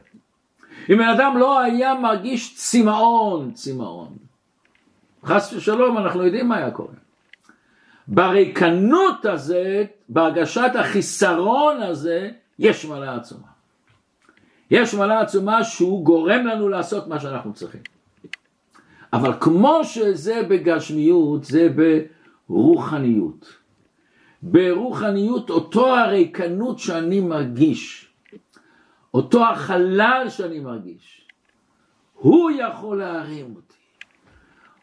אם 0.89 0.97
בן 0.97 1.09
אדם 1.09 1.37
לא 1.37 1.59
היה 1.59 1.93
מרגיש 1.93 2.55
צמאון, 2.55 3.51
צמאון, 3.51 4.15
חס 5.25 5.53
ושלום 5.53 5.97
אנחנו 5.97 6.25
יודעים 6.25 6.49
מה 6.49 6.57
היה 6.57 6.71
קורה. 6.71 6.98
בריקנות 8.09 9.25
הזה, 9.25 9.85
בהרגשת 10.09 10.71
החיסרון 10.79 11.81
הזה, 11.81 12.29
יש 12.59 12.85
מעלה 12.85 13.15
עצומה. 13.15 13.47
יש 14.71 14.93
מעלה 14.93 15.21
עצומה 15.21 15.63
שהוא 15.63 16.05
גורם 16.05 16.45
לנו 16.45 16.69
לעשות 16.69 17.07
מה 17.07 17.19
שאנחנו 17.19 17.53
צריכים. 17.53 17.81
אבל 19.13 19.33
כמו 19.39 19.79
שזה 19.83 20.41
בגשמיות, 20.49 21.43
זה 21.43 21.67
ברוחניות. 22.49 23.53
ברוחניות 24.41 25.49
אותו 25.49 25.95
הריקנות 25.97 26.79
שאני 26.79 27.19
מרגיש, 27.19 28.11
אותו 29.13 29.45
החלל 29.45 30.25
שאני 30.29 30.59
מרגיש, 30.59 31.27
הוא 32.13 32.51
יכול 32.51 32.97
להרים 32.97 33.55
אותי, 33.55 33.77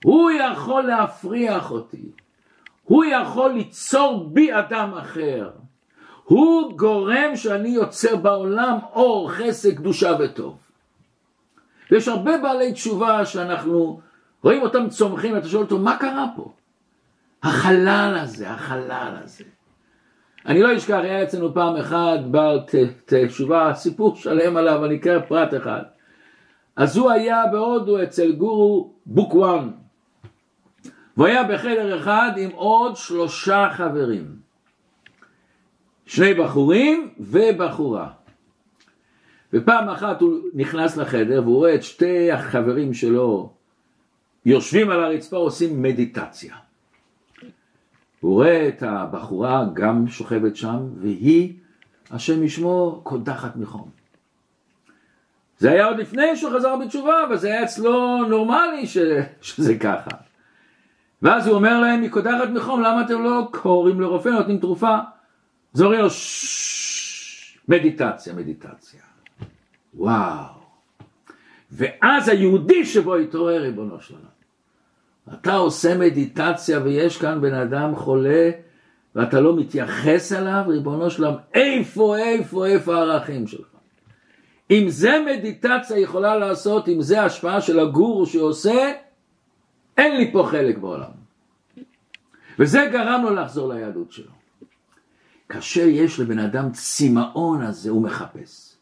הוא 0.05 0.31
יכול 0.31 0.83
להפריח 0.83 1.71
אותי, 1.71 2.11
הוא 2.87 3.05
יכול 3.05 3.53
ליצור 3.53 4.29
בי 4.33 4.59
אדם 4.59 4.95
אחר, 4.95 5.51
הוא 6.25 6.73
גורם 6.79 7.37
שאני 7.37 7.69
יוצר 7.69 8.17
בעולם 8.17 8.79
אור, 8.93 9.31
חסד, 9.31 9.75
קדושה 9.77 10.17
וטוב. 10.19 10.59
ויש 11.91 12.09
הרבה 12.09 12.39
בעלי 12.39 12.73
תשובה 12.73 13.25
שאנחנו 13.25 14.01
רואים 14.43 14.63
אותם 14.63 14.89
צומחים, 14.89 15.35
ואתה 15.35 15.49
שואל 15.49 15.63
אותו, 15.63 15.79
מה 15.79 15.97
קרה 15.97 16.27
פה? 16.37 16.53
החלל 17.43 18.19
הזה, 18.21 18.51
החלל 18.51 19.17
הזה. 19.25 19.45
אני 20.47 20.63
לא 20.63 20.77
אשכח, 20.77 20.99
היה 21.03 21.23
אצלנו 21.23 21.55
פעם 21.55 21.77
אחד 21.77 22.19
בעל 22.31 22.61
תשובה, 23.07 23.75
סיפור 23.75 24.17
שלם 24.17 24.57
עליו, 24.57 24.85
אני 24.85 24.97
אקרא 24.97 25.21
פרט 25.21 25.55
אחד. 25.55 25.83
אז 26.77 26.97
הוא 26.97 27.11
היה 27.11 27.43
בהודו 27.53 28.03
אצל 28.03 28.33
גורו 28.33 28.93
בוקוואן, 29.07 29.71
והוא 31.17 31.27
היה 31.27 31.45
בחדר 31.45 31.99
אחד 31.99 32.31
עם 32.37 32.51
עוד 32.51 32.97
שלושה 32.97 33.69
חברים. 33.73 34.37
שני 36.07 36.35
בחורים 36.35 37.11
ובחורה. 37.19 38.11
ופעם 39.53 39.89
אחת 39.89 40.21
הוא 40.21 40.39
נכנס 40.55 40.97
לחדר 40.97 41.43
והוא 41.45 41.57
רואה 41.57 41.75
את 41.75 41.83
שתי 41.83 42.33
החברים 42.33 42.95
שלו 42.95 43.53
יושבים 44.47 44.91
על 44.91 45.05
הרצפה 45.05 45.37
עושים 45.37 45.83
מדיטציה. 45.83 46.57
הוא 48.21 48.35
רואה 48.35 48.69
את 48.69 48.83
הבחורה 48.83 49.65
גם 49.75 50.09
שוכבת 50.09 50.57
שם 50.57 50.79
והיא, 51.01 51.53
השם 52.11 52.43
ישמו, 52.43 53.01
קודחת 53.03 53.57
מחום. 53.57 53.91
זה 55.59 55.71
היה 55.71 55.87
עוד 55.87 55.99
לפני 55.99 56.37
שהוא 56.37 56.53
חזר 56.57 56.77
בתשובה, 56.77 57.25
אבל 57.29 57.37
זה 57.37 57.49
היה 57.49 57.65
אצלו 57.65 58.25
נורמלי 58.25 58.87
ש... 58.87 58.99
שזה 59.41 59.79
ככה. 59.79 60.26
ואז 61.23 61.47
הוא 61.47 61.57
אומר 61.57 61.81
להם, 61.81 62.03
היא 62.03 62.11
קודחת 62.11 62.49
מחום, 62.55 62.81
למה 62.81 63.03
אתם 63.03 63.23
לא 63.23 63.49
קוראים 63.51 64.01
לרופא, 64.01 64.29
נותנים 64.29 64.59
תרופה? 64.59 64.97
זה 65.73 65.85
אומר 65.85 66.07
מדיטציה, 67.69 68.33
מדיטציה. 68.33 69.01
וואו. 69.95 70.57
ואז 71.73 72.29
היהודי 72.29 72.85
שבו 72.85 73.17
התעורר 73.17 73.63
ריבונו 73.63 74.01
של 74.01 74.15
עולם. 74.15 74.27
אתה 75.41 75.55
עושה 75.55 75.99
מדיטציה 75.99 76.81
ויש 76.85 77.19
כאן 77.19 77.41
בן 77.41 77.55
אדם 77.55 77.97
חולה 77.97 78.51
ואתה 79.15 79.41
לא 79.41 79.57
מתייחס 79.57 80.33
אליו, 80.33 80.65
ריבונו 80.69 81.11
של 81.11 81.25
עולם, 81.25 81.37
איפה, 81.55 82.17
איפה, 82.19 82.67
איפה 82.67 82.97
הערכים 82.97 83.47
שלך? 83.47 83.67
אם 84.71 84.85
זה 84.89 85.17
מדיטציה 85.27 85.99
יכולה 85.99 86.37
לעשות, 86.37 86.89
אם 86.89 87.03
זה 87.03 87.23
השפעה 87.23 87.61
של 87.61 87.81
הגורו 87.81 88.27
שעושה, 88.27 88.93
אין 89.97 90.17
לי 90.17 90.33
פה 90.33 90.49
חלק 90.51 90.79
בעולם. 90.79 91.11
וזה 92.59 92.89
גרם 92.93 93.23
לו 93.23 93.35
לחזור 93.35 93.75
ליהדות 93.75 94.13
שלו. 94.13 94.33
כאשר 95.49 95.87
יש 95.89 96.21
לבן 96.21 96.39
אדם 96.39 96.73
צמאון 96.73 97.63
הזה, 97.63 97.91
הוא 97.91 98.03
מחפש. 98.03 98.77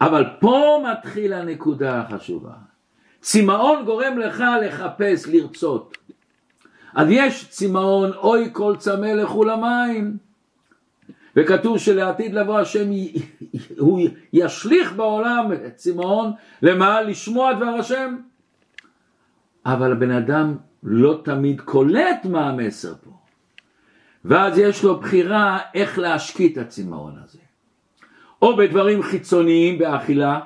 אבל 0.00 0.24
פה 0.40 0.84
מתחיל 0.92 1.32
הנקודה 1.32 2.00
החשובה. 2.00 2.54
צמאון 3.20 3.84
גורם 3.84 4.18
לך 4.18 4.44
לחפש, 4.62 5.26
לרצות. 5.26 5.98
אז 6.94 7.06
יש 7.10 7.48
צמאון, 7.48 8.12
אוי 8.12 8.48
כל 8.52 8.76
צמא 8.78 9.06
לכו 9.06 9.44
למים. 9.44 10.16
וכתוב 11.36 11.78
שלעתיד 11.78 12.34
לבוא 12.34 12.58
השם 12.58 12.88
הוא 13.78 14.00
ישליך 14.32 14.92
בעולם 14.92 15.50
צמאון, 15.76 16.32
למה? 16.62 17.02
לשמוע 17.02 17.52
דבר 17.52 17.64
השם. 17.64 18.16
אבל 19.66 19.92
הבן 19.92 20.10
אדם 20.10 20.56
לא 20.82 21.20
תמיד 21.24 21.60
קולט 21.60 22.24
מה 22.24 22.48
המסר 22.48 22.94
פה. 23.04 23.10
ואז 24.24 24.58
יש 24.58 24.84
לו 24.84 25.00
בחירה 25.00 25.58
איך 25.74 25.98
להשקיט 25.98 26.58
את 26.58 26.62
הצמאון 26.62 27.14
הזה. 27.24 27.38
או 28.42 28.56
בדברים 28.56 29.02
חיצוניים 29.02 29.78
באכילה, 29.78 30.40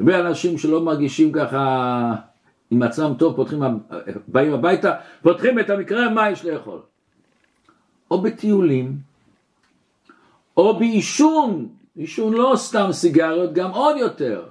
הרבה 0.00 0.20
אנשים 0.20 0.58
שלא 0.58 0.80
מרגישים 0.80 1.32
ככה 1.32 2.14
עם 2.70 2.82
עצמם 2.82 3.14
טוב, 3.18 3.36
פותחים, 3.36 3.62
באים 4.28 4.52
הביתה, 4.52 4.94
פותחים 5.22 5.58
את 5.58 5.70
המקרר, 5.70 6.08
מה 6.08 6.30
יש 6.30 6.44
לאכול? 6.44 6.80
או 8.10 8.22
בטיולים, 8.22 8.96
או 10.56 10.78
בעישון, 10.78 11.68
עישון 11.96 12.32
לא 12.32 12.52
סתם 12.56 12.88
סיגריות, 12.92 13.52
גם 13.52 13.70
עוד 13.70 13.96
יותר. 13.96 14.44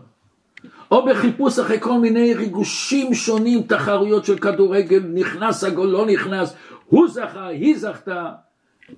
או 0.92 1.06
בחיפוש 1.06 1.60
אחרי 1.60 1.80
כל 1.80 2.00
מיני 2.00 2.34
ריגושים 2.34 3.14
שונים, 3.14 3.64
תחרויות 3.64 4.26
של 4.26 4.38
כדורגל, 4.38 5.04
נכנס 5.14 5.64
הגול, 5.64 5.88
לא 5.90 6.06
נכנס, 6.06 6.56
הוא 6.86 7.08
זכה, 7.08 7.48
היא 7.48 7.78
זכתה, 7.78 8.32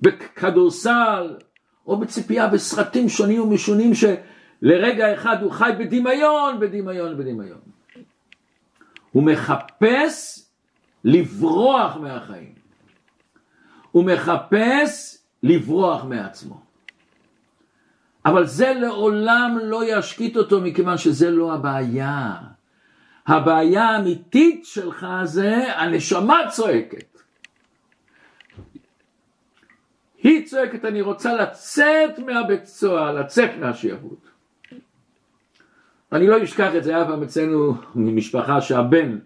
בכדורסל, 0.02 1.34
או 1.86 1.96
בציפייה 1.96 2.48
בסרטים 2.48 3.08
שונים 3.08 3.40
ומשונים 3.40 3.92
שלרגע 3.94 5.14
אחד 5.14 5.42
הוא 5.42 5.52
חי 5.52 5.70
בדמיון, 5.78 6.60
בדמיון, 6.60 7.16
בדמיון. 7.18 7.58
הוא 9.12 9.22
מחפש 9.22 10.46
לברוח 11.04 11.96
מהחיים. 11.96 12.54
הוא 13.92 14.04
מחפש 14.04 15.18
לברוח 15.42 16.04
מעצמו. 16.04 16.63
אבל 18.26 18.46
זה 18.46 18.72
לעולם 18.80 19.58
לא 19.62 19.98
ישקיט 19.98 20.36
אותו 20.36 20.60
מכיוון 20.60 20.98
שזה 20.98 21.30
לא 21.30 21.54
הבעיה. 21.54 22.36
הבעיה 23.26 23.84
האמיתית 23.84 24.66
שלך 24.66 25.06
זה 25.24 25.72
הנשמה 25.76 26.38
צועקת. 26.50 27.18
היא 30.22 30.46
צועקת 30.46 30.84
אני 30.84 31.00
רוצה 31.00 31.34
לצאת 31.34 32.18
מהבית 32.18 32.64
סוהר, 32.64 33.12
לצאת 33.12 33.50
מהשיעבוד. 33.60 34.16
אני 36.12 36.26
לא 36.26 36.44
אשכח 36.44 36.74
את 36.76 36.84
זה, 36.84 36.96
היה 36.96 37.04
פעם 37.04 37.22
אצלנו 37.22 37.74
ממשפחה 37.94 38.60
שהבן, 38.60 39.18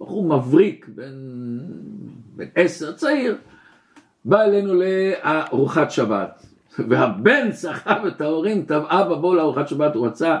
בחור 0.00 0.24
מבריק, 0.24 0.88
בן, 0.88 1.14
בן 2.36 2.46
עשר, 2.54 2.92
צעיר, 2.92 3.38
בא 4.24 4.42
אלינו 4.42 4.74
לארוחת 4.74 5.90
שבת. 5.90 6.49
והבן 6.88 7.52
סחב 7.52 8.06
את 8.06 8.20
ההורים, 8.20 8.64
תבעה 8.66 9.04
בבוא 9.04 9.36
לארוחת 9.36 9.68
שבת, 9.68 9.94
הוא 9.94 10.06
רצה 10.06 10.38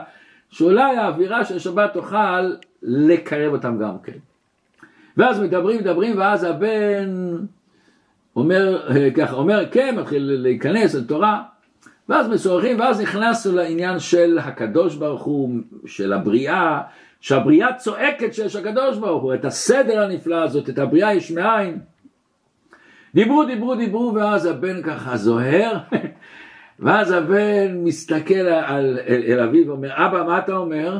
שאולי 0.50 0.96
האווירה 0.96 1.44
של 1.44 1.58
שבת 1.58 1.92
תוכל 1.92 2.52
לקרב 2.82 3.52
אותם 3.52 3.78
גם 3.78 3.98
כן. 4.02 4.18
ואז 5.16 5.40
מדברים, 5.40 5.80
מדברים, 5.80 6.18
ואז 6.18 6.44
הבן 6.44 7.36
אומר 8.36 8.88
ככה, 9.16 9.36
אומר 9.36 9.70
כן, 9.70 9.96
מתחיל 9.98 10.22
להיכנס 10.42 10.94
לתורה, 10.94 11.42
ואז 12.08 12.28
משוחחים, 12.28 12.80
ואז 12.80 13.00
נכנסנו 13.00 13.56
לעניין 13.56 13.98
של 13.98 14.38
הקדוש 14.42 14.96
ברוך 14.96 15.22
הוא, 15.22 15.50
של 15.86 16.12
הבריאה, 16.12 16.80
שהבריאה 17.20 17.72
צועקת 17.72 18.34
שיש 18.34 18.56
הקדוש 18.56 18.98
ברוך 18.98 19.22
הוא, 19.22 19.34
את 19.34 19.44
הסדר 19.44 20.02
הנפלא 20.02 20.42
הזאת, 20.42 20.68
את 20.68 20.78
הבריאה 20.78 21.14
יש 21.14 21.30
מאין. 21.30 21.78
דיברו, 23.14 23.44
דיברו, 23.44 23.74
דיברו, 23.74 24.14
ואז 24.14 24.46
הבן 24.46 24.82
ככה 24.82 25.16
זוהר, 25.16 25.78
ואז 26.80 27.10
הבן 27.10 27.84
מסתכל 27.84 28.34
על, 28.34 28.98
אל, 29.08 29.22
אל 29.26 29.40
אביו 29.40 29.66
ואומר, 29.66 30.06
אבא, 30.06 30.22
מה 30.22 30.38
אתה 30.38 30.52
אומר? 30.52 30.98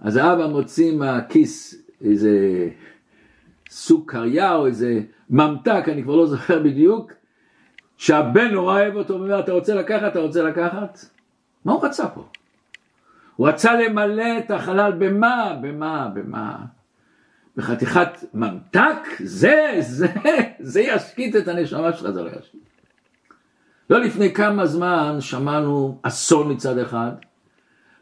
אז 0.00 0.16
האבא 0.16 0.46
מוציא 0.46 0.96
מהכיס 0.96 1.82
איזה 2.04 2.68
סוכריה 3.70 4.54
או 4.54 4.66
איזה 4.66 5.00
ממתק, 5.30 5.84
אני 5.88 6.02
כבר 6.02 6.16
לא 6.16 6.26
זוכר 6.26 6.58
בדיוק, 6.58 7.12
שהבן 7.96 8.50
נורא 8.50 8.80
אוהב 8.80 8.96
אותו, 8.96 9.14
אומר, 9.14 9.40
אתה 9.40 9.52
רוצה 9.52 9.74
לקחת, 9.74 10.12
אתה 10.12 10.18
רוצה 10.18 10.42
לקחת? 10.42 10.98
מה 11.64 11.72
הוא 11.72 11.84
רצה 11.84 12.08
פה? 12.08 12.28
הוא 13.36 13.48
רצה 13.48 13.74
למלא 13.74 14.38
את 14.38 14.50
החלל 14.50 14.92
במה? 14.98 15.58
במה? 15.62 16.08
במה? 16.14 16.56
וחתיכת 17.56 18.24
ממתק, 18.34 18.98
זה, 19.18 19.76
זה, 19.80 20.06
זה 20.60 20.80
ישקיט 20.80 21.36
את 21.36 21.48
הנשמה 21.48 21.92
שלך, 21.92 22.10
זה 22.10 22.22
לא 22.22 22.30
ישקיט. 22.30 22.69
לא 23.90 24.00
לפני 24.00 24.34
כמה 24.34 24.66
זמן 24.66 25.16
שמענו 25.20 25.98
אסון 26.02 26.52
מצד 26.52 26.78
אחד, 26.78 27.12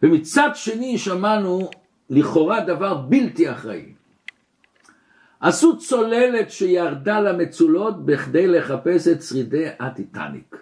ומצד 0.02 0.50
שני 0.54 0.99
שמענו 0.99 1.71
לכאורה 2.11 2.61
דבר 2.61 2.95
בלתי 2.95 3.50
אחראי. 3.52 3.92
עשו 5.40 5.78
צוללת 5.78 6.50
שירדה 6.50 7.21
למצולות 7.21 8.07
בכדי 8.07 8.47
לחפש 8.47 9.09
את 9.09 9.23
שרידי 9.23 9.66
הטיטניק. 9.80 10.57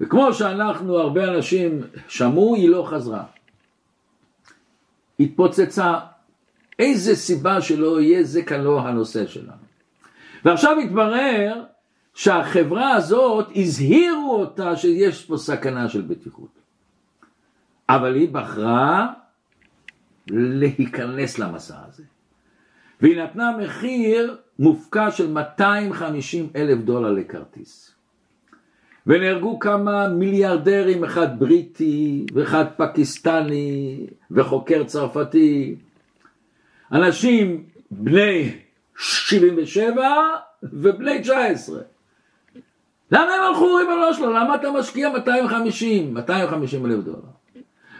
וכמו 0.00 0.34
שאנחנו, 0.34 0.98
הרבה 0.98 1.24
אנשים 1.24 1.80
שמעו, 2.08 2.54
היא 2.54 2.68
לא 2.68 2.86
חזרה. 2.90 3.24
התפוצצה. 5.20 5.94
איזה 6.78 7.16
סיבה 7.16 7.60
שלא 7.60 8.00
יהיה, 8.00 8.22
זה 8.22 8.42
כאן 8.42 8.60
לא 8.60 8.80
הנושא 8.80 9.26
שלנו. 9.26 9.66
ועכשיו 10.44 10.78
התברר 10.78 11.62
שהחברה 12.16 12.90
הזאת, 12.92 13.48
הזהירו 13.54 14.36
אותה 14.40 14.76
שיש 14.76 15.24
פה 15.24 15.36
סכנה 15.36 15.88
של 15.88 16.00
בטיחות. 16.00 16.48
אבל 17.88 18.14
היא 18.14 18.28
בחרה 18.28 19.12
להיכנס 20.30 21.38
למסע 21.38 21.76
הזה. 21.88 22.02
והיא 23.00 23.22
נתנה 23.22 23.56
מחיר 23.56 24.36
מופקע 24.58 25.10
של 25.10 25.32
250 25.32 26.48
אלף 26.56 26.78
דולר 26.78 27.12
לכרטיס. 27.12 27.94
ונהרגו 29.06 29.58
כמה 29.58 30.08
מיליארדרים, 30.08 31.04
אחד 31.04 31.38
בריטי 31.38 32.26
ואחד 32.34 32.64
פקיסטני 32.76 34.06
וחוקר 34.30 34.84
צרפתי. 34.84 35.76
אנשים 36.92 37.64
בני 37.90 38.52
77 38.98 40.06
ובני 40.62 41.20
19. 41.20 41.80
למה 43.10 43.34
הם 43.34 43.42
הלכו 43.42 43.74
ריבונו 43.74 44.14
שלו? 44.14 44.30
למה 44.30 44.54
אתה 44.54 44.70
משקיע 44.70 45.08
250, 45.08 46.14
250 46.14 46.86
אלף 46.86 47.04
דולר? 47.04 47.18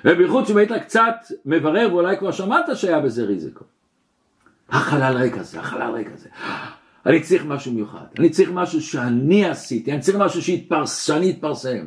ובייחוד 0.05 0.45
אם 0.51 0.57
היית 0.57 0.73
קצת 0.73 1.15
מברר 1.47 1.89
ואולי 1.93 2.17
כבר 2.19 2.33
שמעת 2.33 2.65
שהיה 2.75 3.01
בזה 3.01 3.25
ריזיקו. 3.25 3.65
החלל 4.69 5.17
ריק 5.17 5.39
הזה, 5.39 5.61
החלל 5.61 5.95
ריק 5.95 6.09
הזה. 6.15 6.29
אני 7.07 7.21
צריך 7.21 7.45
משהו 7.45 7.73
מיוחד, 7.73 8.05
אני 8.19 8.31
צריך 8.31 8.51
משהו 8.53 8.83
שאני 8.83 9.45
עשיתי, 9.45 9.93
אני 9.93 10.01
צריך 10.01 10.19
משהו 10.19 10.43
שהתפרס, 10.43 11.07
שאני 11.07 11.31
אתפרסם. 11.31 11.87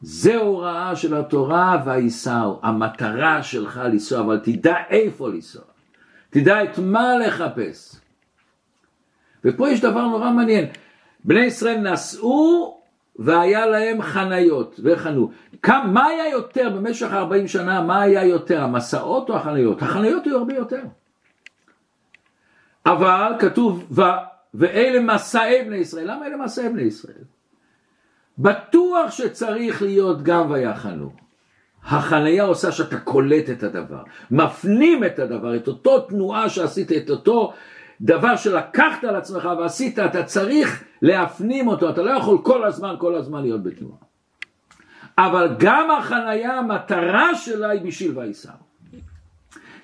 זה 0.00 0.36
הוראה 0.36 0.96
של 0.96 1.14
התורה 1.14 1.82
והייסעו, 1.84 2.60
המטרה 2.62 3.42
שלך 3.42 3.80
לנסוע, 3.84 4.20
אבל 4.20 4.40
תדע 4.44 4.74
איפה 4.90 5.28
לנסוע, 5.28 5.62
תדע 6.30 6.64
את 6.64 6.78
מה 6.78 7.18
לחפש. 7.18 7.96
ופה 9.44 9.68
יש 9.68 9.80
דבר 9.80 10.06
נורא 10.06 10.30
מעניין, 10.30 10.66
בני 11.24 11.40
ישראל 11.40 11.76
נסעו 11.76 12.78
והיה 13.18 13.66
להם 13.66 14.02
חניות 14.02 14.80
וחנו. 14.82 15.30
כמה, 15.62 15.86
מה 15.86 16.06
היה 16.06 16.28
יותר 16.28 16.70
במשך 16.70 17.12
40 17.12 17.48
שנה, 17.48 17.82
מה 17.82 18.02
היה 18.02 18.24
יותר, 18.24 18.62
המסעות 18.62 19.30
או 19.30 19.36
החניות? 19.36 19.82
החניות 19.82 20.26
היו 20.26 20.38
הרבה 20.38 20.54
יותר. 20.54 20.82
אבל 22.86 23.32
כתוב, 23.38 23.86
ו, 23.90 24.02
ואלה 24.54 25.00
מסעי 25.14 25.64
בני 25.64 25.76
ישראל. 25.76 26.10
למה 26.10 26.26
אלה 26.26 26.36
מסעי 26.36 26.68
בני 26.68 26.82
ישראל? 26.82 27.24
בטוח 28.38 29.10
שצריך 29.10 29.82
להיות 29.82 30.22
גם 30.22 30.50
ויחנו. 30.50 31.12
החניה 31.84 32.44
עושה 32.44 32.72
שאתה 32.72 33.00
קולט 33.00 33.50
את 33.50 33.62
הדבר, 33.62 34.02
מפנים 34.30 35.04
את 35.04 35.18
הדבר, 35.18 35.56
את 35.56 35.68
אותו 35.68 36.00
תנועה 36.00 36.48
שעשית, 36.48 36.92
את 36.92 37.10
אותו 37.10 37.52
דבר 38.00 38.36
שלקחת 38.36 39.04
על 39.04 39.16
עצמך 39.16 39.48
ועשית, 39.58 39.98
אתה 39.98 40.22
צריך 40.22 40.84
להפנים 41.02 41.68
אותו, 41.68 41.90
אתה 41.90 42.02
לא 42.02 42.10
יכול 42.10 42.38
כל 42.42 42.64
הזמן, 42.64 42.94
כל 42.98 43.14
הזמן 43.14 43.42
להיות 43.42 43.62
בתנועה. 43.62 43.98
אבל 45.18 45.56
גם 45.58 45.90
החניה, 45.90 46.58
המטרה 46.58 47.34
שלה 47.34 47.68
היא 47.68 47.82
בשביל 47.82 48.18
וייסר. 48.18 48.50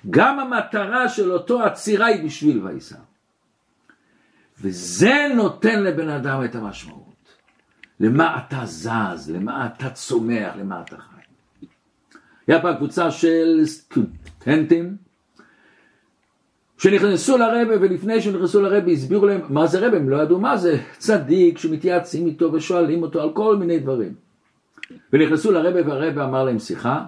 גם 0.09 0.39
המטרה 0.39 1.09
של 1.09 1.31
אותו 1.31 1.63
עצירה 1.63 2.05
היא 2.05 2.25
בשביל 2.25 2.65
וייסר. 2.65 2.95
וזה 4.61 5.27
נותן 5.35 5.83
לבן 5.83 6.09
אדם 6.09 6.43
את 6.45 6.55
המשמעות. 6.55 7.05
למה 7.99 8.37
אתה 8.37 8.65
זז, 8.65 9.29
למה 9.29 9.65
אתה 9.65 9.89
צומח, 9.89 10.53
למה 10.59 10.81
אתה 10.81 10.97
חי. 10.97 11.65
היה 12.47 12.61
פעם 12.61 12.75
קבוצה 12.75 13.11
של 13.11 13.61
סטודנטים 13.65 14.97
שנכנסו 16.77 17.37
לרבה 17.37 17.73
ולפני 17.81 18.21
שנכנסו 18.21 18.61
לרבה 18.61 18.91
הסבירו 18.91 19.25
להם 19.25 19.41
מה 19.49 19.67
זה 19.67 19.87
רבה, 19.87 19.97
הם 19.97 20.09
לא 20.09 20.17
ידעו 20.17 20.39
מה 20.39 20.57
זה, 20.57 20.77
צדיק 20.97 21.57
שמתייעצים 21.57 22.27
איתו 22.27 22.53
ושואלים 22.53 23.03
אותו 23.03 23.21
על 23.21 23.33
כל 23.33 23.55
מיני 23.55 23.79
דברים. 23.79 24.13
ונכנסו 25.13 25.51
לרבה 25.51 25.89
והרבה 25.89 26.25
אמר 26.25 26.43
להם 26.43 26.59
שיחה, 26.59 27.05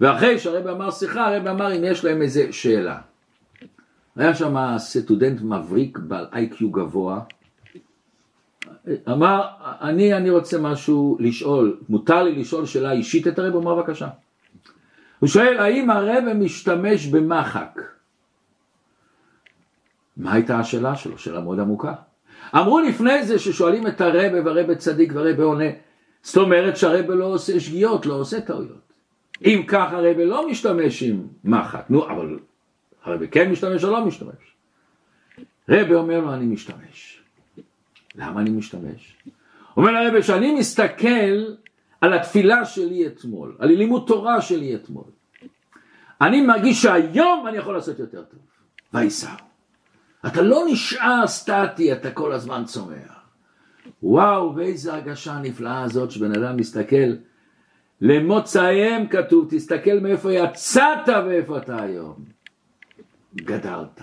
ואחרי 0.00 0.38
שהרבה 0.38 0.72
אמר 0.72 0.90
שיחה, 0.90 1.34
הרבה 1.34 1.50
אמר 1.50 1.76
אם 1.76 1.84
יש 1.84 2.04
להם 2.04 2.22
איזה 2.22 2.52
שאלה. 2.52 2.98
היה 4.16 4.34
שם 4.34 4.56
סטודנט 4.78 5.40
מבריק 5.40 5.98
בעל 5.98 6.26
איי-קיו 6.32 6.70
גבוה, 6.70 7.20
אמר, 9.08 9.46
אני, 9.80 10.14
אני 10.14 10.30
רוצה 10.30 10.58
משהו 10.58 11.16
לשאול, 11.20 11.76
מותר 11.88 12.22
לי 12.22 12.32
לשאול 12.32 12.66
שאלה 12.66 12.92
אישית 12.92 13.26
את 13.26 13.38
הרב? 13.38 13.54
הוא 13.54 13.62
אמר 13.62 13.74
בבקשה. 13.74 14.08
הוא 15.18 15.28
שואל, 15.28 15.58
האם 15.58 15.90
הרב 15.90 16.24
משתמש 16.34 17.06
במחק? 17.06 17.80
מה 20.16 20.32
הייתה 20.32 20.58
השאלה 20.58 20.96
שלו? 20.96 21.18
שאלה 21.18 21.40
מאוד 21.40 21.60
עמוקה. 21.60 21.94
אמרו 22.54 22.80
לפני 22.80 23.24
זה 23.26 23.38
ששואלים 23.38 23.86
את 23.86 24.00
הרבה 24.00 24.44
והרבה 24.44 24.74
צדיק 24.74 25.12
והרבה 25.14 25.44
עונה. 25.44 25.70
זאת 26.22 26.36
אומרת 26.36 26.76
שהרבה 26.76 27.14
לא 27.14 27.24
עושה 27.24 27.60
שגיאות, 27.60 28.06
לא 28.06 28.14
עושה 28.14 28.40
טעויות. 28.40 28.92
אם 29.44 29.62
כך 29.68 29.92
הרבה 29.92 30.24
לא 30.24 30.48
משתמש 30.50 31.02
עם 31.02 31.26
מחק, 31.44 31.84
נו 31.88 32.06
אבל 32.06 32.38
הרבה 33.02 33.26
כן 33.26 33.50
משתמש 33.50 33.84
או 33.84 33.90
לא 33.90 34.04
משתמש. 34.04 34.56
רבה 35.68 35.94
אומר 35.94 36.20
לו 36.20 36.34
אני 36.34 36.46
משתמש. 36.46 37.22
למה 38.14 38.40
אני 38.40 38.50
משתמש? 38.50 39.16
אומר 39.76 39.96
הרבה 39.96 40.22
שאני 40.22 40.54
מסתכל 40.54 41.44
על 42.00 42.12
התפילה 42.12 42.64
שלי 42.64 43.06
אתמול, 43.06 43.56
על 43.58 43.68
לימוד 43.68 44.04
תורה 44.06 44.40
שלי 44.40 44.74
אתמול. 44.74 45.04
אני 46.20 46.40
מרגיש 46.40 46.82
שהיום 46.82 47.46
אני 47.48 47.56
יכול 47.56 47.74
לעשות 47.74 47.98
יותר 47.98 48.22
טוב. 48.22 48.40
וייסר. 48.94 49.45
אתה 50.26 50.42
לא 50.42 50.62
נשאר 50.70 51.26
סטטי, 51.26 51.92
אתה 51.92 52.10
כל 52.10 52.32
הזמן 52.32 52.64
צומח. 52.64 53.16
וואו, 54.02 54.56
ואיזה 54.56 54.94
הרגשה 54.94 55.38
נפלאה 55.38 55.82
הזאת 55.82 56.10
שבן 56.10 56.32
אדם 56.32 56.56
מסתכל, 56.56 57.12
למוצאיהם 58.00 59.06
כתוב, 59.06 59.46
תסתכל 59.50 60.00
מאיפה 60.02 60.32
יצאת 60.32 61.08
ואיפה 61.26 61.58
אתה 61.58 61.82
היום. 61.82 62.24
גדלת, 63.36 64.00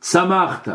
צמחת. 0.00 0.68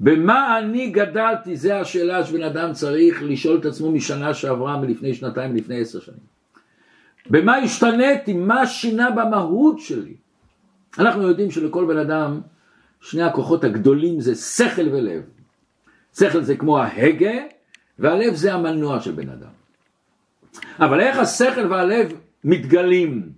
במה 0.00 0.58
אני 0.58 0.90
גדלתי, 0.90 1.56
זה 1.56 1.80
השאלה 1.80 2.24
שבן 2.24 2.42
אדם 2.42 2.72
צריך 2.72 3.22
לשאול 3.22 3.58
את 3.58 3.64
עצמו 3.64 3.92
משנה 3.92 4.34
שעברה, 4.34 4.76
מלפני 4.80 5.14
שנתיים, 5.14 5.52
מלפני 5.52 5.80
עשר 5.80 6.00
שנים. 6.00 6.36
במה 7.30 7.56
השתניתי, 7.56 8.32
מה 8.32 8.66
שינה 8.66 9.10
במהות 9.10 9.80
שלי. 9.80 10.14
אנחנו 10.98 11.28
יודעים 11.28 11.50
שלכל 11.50 11.84
בן 11.84 11.98
אדם 11.98 12.40
שני 13.06 13.22
הכוחות 13.22 13.64
הגדולים 13.64 14.20
זה 14.20 14.34
שכל 14.34 14.88
ולב. 14.88 15.22
שכל 16.18 16.42
זה 16.42 16.56
כמו 16.56 16.78
ההגה, 16.78 17.34
והלב 17.98 18.34
זה 18.34 18.54
המנוע 18.54 19.00
של 19.00 19.12
בן 19.12 19.28
אדם. 19.28 19.50
אבל 20.78 21.00
איך 21.00 21.18
השכל 21.18 21.72
והלב 21.72 22.12
מתגלים? 22.44 23.32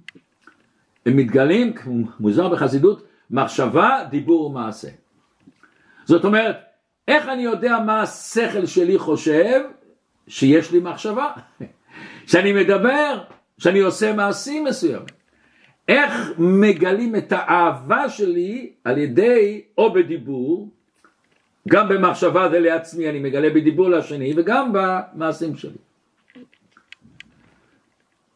הם 1.07 1.17
מתגלים, 1.17 1.75
מוזר 2.21 2.49
בחסידות, 2.49 3.07
מחשבה, 3.31 4.05
דיבור 4.11 4.47
ומעשה. 4.47 4.89
זאת 6.05 6.25
אומרת, 6.25 6.57
איך 7.09 7.29
אני 7.29 7.43
יודע 7.43 7.79
מה 7.87 8.03
השכל 8.03 8.67
שלי 8.67 8.99
חושב? 8.99 9.61
שיש 10.29 10.73
לי 10.73 10.81
מחשבה, 10.81 11.33
שאני 12.31 12.53
מדבר, 12.53 13.23
שאני 13.59 13.79
עושה 13.79 14.13
מעשים 14.13 14.65
מסוימים. 14.65 15.18
איך 15.89 16.31
מגלים 16.39 17.17
את 17.17 17.33
האהבה 17.33 18.09
שלי 18.09 18.73
על 18.85 18.99
ידי 18.99 19.63
או 19.79 19.93
בדיבור, 19.93 20.69
גם 21.69 21.89
במחשבה 21.89 22.49
זה 22.51 22.61
לעצמי 22.61 23.09
אני 23.11 23.19
מגלה 23.21 23.51
בדיבור 23.51 23.89
לשני 23.89 24.35
וגם 24.37 24.73
במעשים 24.73 25.57
שלי. 25.57 25.79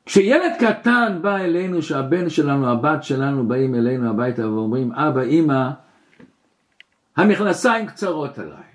כשילד 0.06 0.52
קטן 0.60 1.18
בא 1.22 1.36
אלינו, 1.36 1.82
שהבן 1.82 2.30
שלנו, 2.30 2.70
הבת 2.70 3.02
שלנו 3.02 3.48
באים 3.48 3.74
אלינו 3.74 4.10
הביתה 4.10 4.48
ואומרים, 4.48 4.92
אבא, 4.92 5.22
אמא, 5.22 5.68
המכנסיים 7.16 7.86
קצרות 7.86 8.38
עליי. 8.38 8.72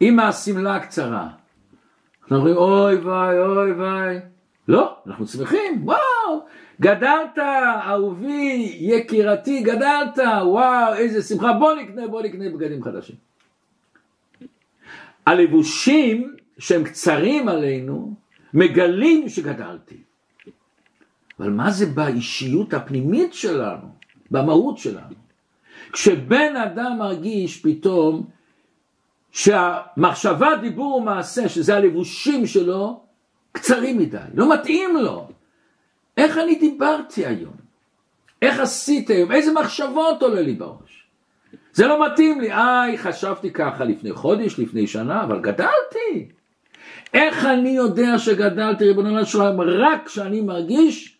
אמא, 0.00 0.22
השמלה 0.22 0.80
קצרה. 0.80 1.28
אנחנו 2.22 2.36
אומרים, 2.36 2.56
אוי 2.56 2.94
ויי, 2.94 3.40
אוי 3.40 3.72
ויי. 3.72 4.20
לא, 4.68 4.96
אנחנו 5.06 5.26
שמחים, 5.26 5.80
וואו, 5.84 6.46
גדלת, 6.80 7.38
אהובי, 7.86 8.76
יקירתי, 8.80 9.60
גדלת, 9.62 10.18
וואו, 10.42 10.94
איזה 10.94 11.22
שמחה, 11.22 11.52
בוא 11.52 11.74
נקנה, 11.74 12.08
בוא 12.08 12.22
נקנה 12.22 12.44
בגדים 12.50 12.82
חדשים. 12.82 13.16
הלבושים 15.26 16.34
שהם 16.58 16.84
קצרים 16.84 17.48
עלינו, 17.48 18.14
מגלים 18.54 19.28
שגדלתי. 19.28 19.96
אבל 21.40 21.50
מה 21.50 21.70
זה 21.70 21.86
באישיות 21.86 22.74
הפנימית 22.74 23.34
שלנו, 23.34 23.88
במהות 24.30 24.78
שלנו? 24.78 25.14
כשבן 25.92 26.56
אדם 26.56 26.96
מרגיש 26.98 27.62
פתאום 27.62 28.26
שהמחשבה, 29.30 30.56
דיבור 30.60 30.94
ומעשה, 30.94 31.48
שזה 31.48 31.76
הלבושים 31.76 32.46
שלו, 32.46 33.00
קצרים 33.52 33.98
מדי, 33.98 34.18
לא 34.34 34.54
מתאים 34.54 34.96
לו. 34.96 35.28
איך 36.18 36.38
אני 36.38 36.54
דיברתי 36.54 37.26
היום? 37.26 37.54
איך 38.42 38.60
עשית 38.60 39.10
היום? 39.10 39.32
איזה 39.32 39.52
מחשבות 39.52 40.22
עולה 40.22 40.40
לי 40.40 40.54
בראש? 40.54 41.08
זה 41.72 41.86
לא 41.86 42.06
מתאים 42.06 42.40
לי. 42.40 42.52
איי, 42.52 42.98
חשבתי 42.98 43.52
ככה 43.52 43.84
לפני 43.84 44.12
חודש, 44.12 44.58
לפני 44.58 44.86
שנה, 44.86 45.24
אבל 45.24 45.40
גדלתי. 45.40 46.28
איך 47.14 47.44
אני 47.44 47.70
יודע 47.70 48.18
שגדלתי, 48.18 48.84
ריבונו 48.84 49.26
של 49.26 49.40
עולם, 49.40 49.60
רק 49.60 50.06
כשאני 50.06 50.40
מרגיש 50.40 51.18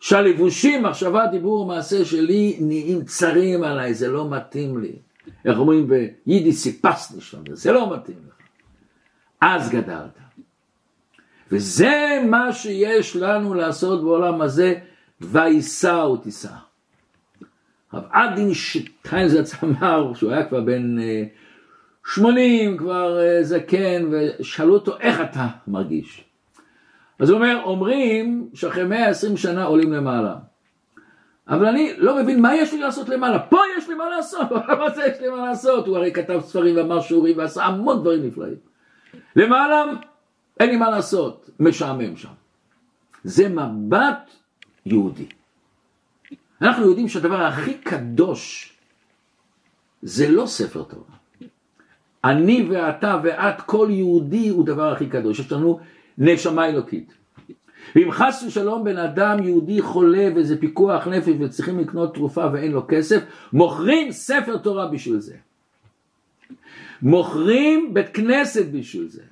שהלבושים, 0.00 0.82
מחשבה, 0.82 1.26
דיבור 1.26 1.60
ומעשה 1.60 2.04
שלי 2.04 2.56
נהיים 2.60 3.04
צרים 3.04 3.62
עליי, 3.62 3.94
זה 3.94 4.08
לא 4.08 4.30
מתאים 4.30 4.78
לי. 4.78 4.92
איך 5.44 5.58
אומרים 5.58 5.88
ביידיש 5.88 6.54
סיפסני 6.54 7.20
שם, 7.20 7.42
זה 7.52 7.72
לא 7.72 7.96
מתאים 7.96 8.18
לך. 8.28 8.34
אז 9.40 9.70
גדלת. 9.70 10.25
וזה 11.52 12.22
מה 12.30 12.52
שיש 12.52 13.16
לנו 13.16 13.54
לעשות 13.54 14.04
בעולם 14.04 14.40
הזה, 14.40 14.74
ויישא 15.20 16.06
ותישא. 16.14 16.48
רב 17.94 18.04
עדין 18.10 18.54
שטיינזרץ 18.54 19.64
אמר, 19.64 20.14
שהוא 20.14 20.32
היה 20.32 20.44
כבר 20.44 20.60
בן 20.60 20.98
אה, 20.98 21.24
שמונים, 22.14 22.76
כבר 22.76 23.20
אה, 23.20 23.42
זקן, 23.42 24.10
ושאלו 24.10 24.74
אותו, 24.74 24.98
איך 25.00 25.20
אתה 25.20 25.46
מרגיש? 25.66 26.24
אז 27.18 27.30
הוא 27.30 27.36
אומר, 27.36 27.60
אומרים 27.64 28.48
שאחרי 28.54 28.84
120 28.84 29.36
שנה 29.36 29.64
עולים 29.64 29.92
למעלה. 29.92 30.34
אבל 31.48 31.66
אני 31.66 31.92
לא 31.96 32.22
מבין 32.22 32.40
מה 32.40 32.54
יש 32.56 32.72
לי 32.72 32.80
לעשות 32.80 33.08
למעלה, 33.08 33.38
פה 33.38 33.58
יש 33.78 33.88
לי 33.88 33.94
מה 33.94 34.08
לעשות, 34.08 34.50
מה 34.80 34.90
זה 34.94 35.04
יש 35.04 35.20
לי 35.20 35.28
מה 35.28 35.48
לעשות? 35.48 35.86
הוא 35.86 35.96
הרי 35.96 36.12
כתב 36.12 36.40
ספרים 36.40 36.76
ואמר 36.76 37.00
שיעורים 37.00 37.38
ועשה 37.38 37.64
המון 37.64 38.00
דברים 38.00 38.26
נפלאים. 38.26 38.56
למעלה 39.36 39.84
אין 40.60 40.70
לי 40.70 40.76
מה 40.76 40.90
לעשות, 40.90 41.50
משעמם 41.60 42.16
שם. 42.16 42.32
זה 43.24 43.48
מבט 43.48 44.30
יהודי. 44.86 45.26
אנחנו 46.62 46.86
יודעים 46.86 47.08
שהדבר 47.08 47.42
הכי 47.42 47.74
קדוש 47.74 48.72
זה 50.02 50.28
לא 50.28 50.46
ספר 50.46 50.82
תורה. 50.82 51.16
אני 52.24 52.68
ואתה 52.70 53.20
ואת, 53.24 53.60
כל 53.60 53.88
יהודי 53.90 54.48
הוא 54.48 54.66
דבר 54.66 54.92
הכי 54.92 55.06
קדוש. 55.06 55.38
יש 55.38 55.52
לנו 55.52 55.80
נשמה 56.18 56.68
אלוקית. 56.68 57.14
ואם 57.96 58.10
חס 58.10 58.44
ושלום 58.46 58.84
בן 58.84 58.96
אדם 58.96 59.42
יהודי 59.42 59.82
חולה 59.82 60.28
וזה 60.36 60.60
פיקוח 60.60 61.08
נפש 61.08 61.32
וצריכים 61.40 61.78
לקנות 61.78 62.14
תרופה 62.14 62.46
ואין 62.52 62.72
לו 62.72 62.86
כסף, 62.88 63.22
מוכרים 63.52 64.12
ספר 64.12 64.56
תורה 64.56 64.86
בשביל 64.86 65.18
זה. 65.18 65.36
מוכרים 67.02 67.94
בית 67.94 68.08
כנסת 68.08 68.66
בשביל 68.66 69.08
זה. 69.08 69.22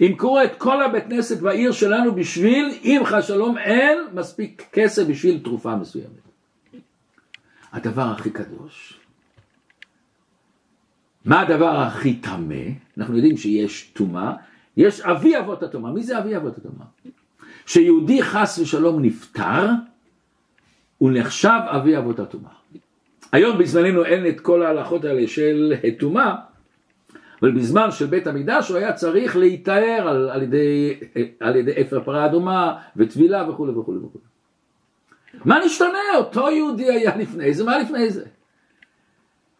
ימכרו 0.00 0.42
את 0.42 0.50
כל 0.58 0.82
הבית 0.82 1.04
כנסת 1.04 1.40
בעיר 1.40 1.72
שלנו 1.72 2.14
בשביל, 2.14 2.74
אם 2.84 3.02
חס 3.04 3.26
שלום 3.26 3.58
אין 3.58 3.98
מספיק 4.14 4.62
כסף 4.72 5.06
בשביל 5.06 5.40
תרופה 5.44 5.76
מסוימת. 5.76 6.26
הדבר 7.72 8.02
הכי 8.02 8.30
קדוש. 8.30 9.00
מה 11.24 11.40
הדבר 11.40 11.80
הכי 11.80 12.14
טמא? 12.14 12.64
אנחנו 12.98 13.16
יודעים 13.16 13.36
שיש 13.36 13.90
טומאה, 13.92 14.32
יש 14.76 15.00
אבי 15.00 15.38
אבות 15.38 15.62
הטומאה. 15.62 15.92
מי 15.92 16.02
זה 16.02 16.18
אבי 16.18 16.36
אבות 16.36 16.58
הטומאה? 16.58 16.86
כשיהודי 17.64 18.22
חס 18.22 18.58
ושלום 18.58 19.02
נפטר, 19.02 19.70
הוא 20.98 21.10
נחשב 21.14 21.60
אבי 21.66 21.98
אבות 21.98 22.18
הטומאה. 22.18 22.52
היום 23.32 23.58
בזמננו 23.58 24.04
אין 24.04 24.26
את 24.26 24.40
כל 24.40 24.62
ההלכות 24.62 25.04
האלה 25.04 25.28
של 25.28 25.74
טומאה, 25.98 26.34
אבל 27.42 27.52
בזמן 27.52 27.90
של 27.90 28.06
בית 28.06 28.26
המקדש 28.26 28.68
הוא 28.68 28.78
היה 28.78 28.92
צריך 28.92 29.36
להיטהר 29.36 30.08
על, 30.08 30.30
על, 30.30 30.42
ידי, 30.42 31.00
על 31.40 31.56
ידי 31.56 31.82
אפר 31.82 32.00
פרה 32.04 32.26
אדומה 32.26 32.78
וטבילה 32.96 33.50
וכולי 33.50 33.72
וכולי 33.72 33.98
וכולי. 33.98 34.24
מה 35.44 35.58
נשתנה? 35.64 36.16
אותו 36.16 36.50
יהודי 36.50 36.92
היה 36.92 37.16
לפני 37.16 37.54
זה, 37.54 37.64
מה 37.64 37.78
לפני 37.78 38.10
זה? 38.10 38.24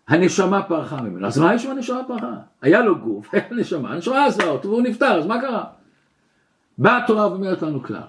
הנשמה 0.08 0.62
פרחה 0.62 1.02
ממנו. 1.02 1.26
אז 1.26 1.38
מה 1.38 1.54
יש 1.54 1.66
עם 1.66 1.70
הנשמה 1.70 2.04
פרחה? 2.08 2.34
היה 2.62 2.80
לו 2.80 2.98
גוף, 2.98 3.28
היה 3.34 3.44
נשמה, 3.50 3.92
הנשמה 3.92 4.26
עזבה 4.26 4.48
אותו 4.48 4.68
והוא 4.68 4.82
נפטר, 4.82 5.18
אז 5.18 5.26
מה 5.26 5.40
קרה? 5.40 5.64
באה 6.78 7.04
התורה 7.04 7.30
ואומרת 7.30 7.62
לנו 7.62 7.82
כלל. 7.82 8.00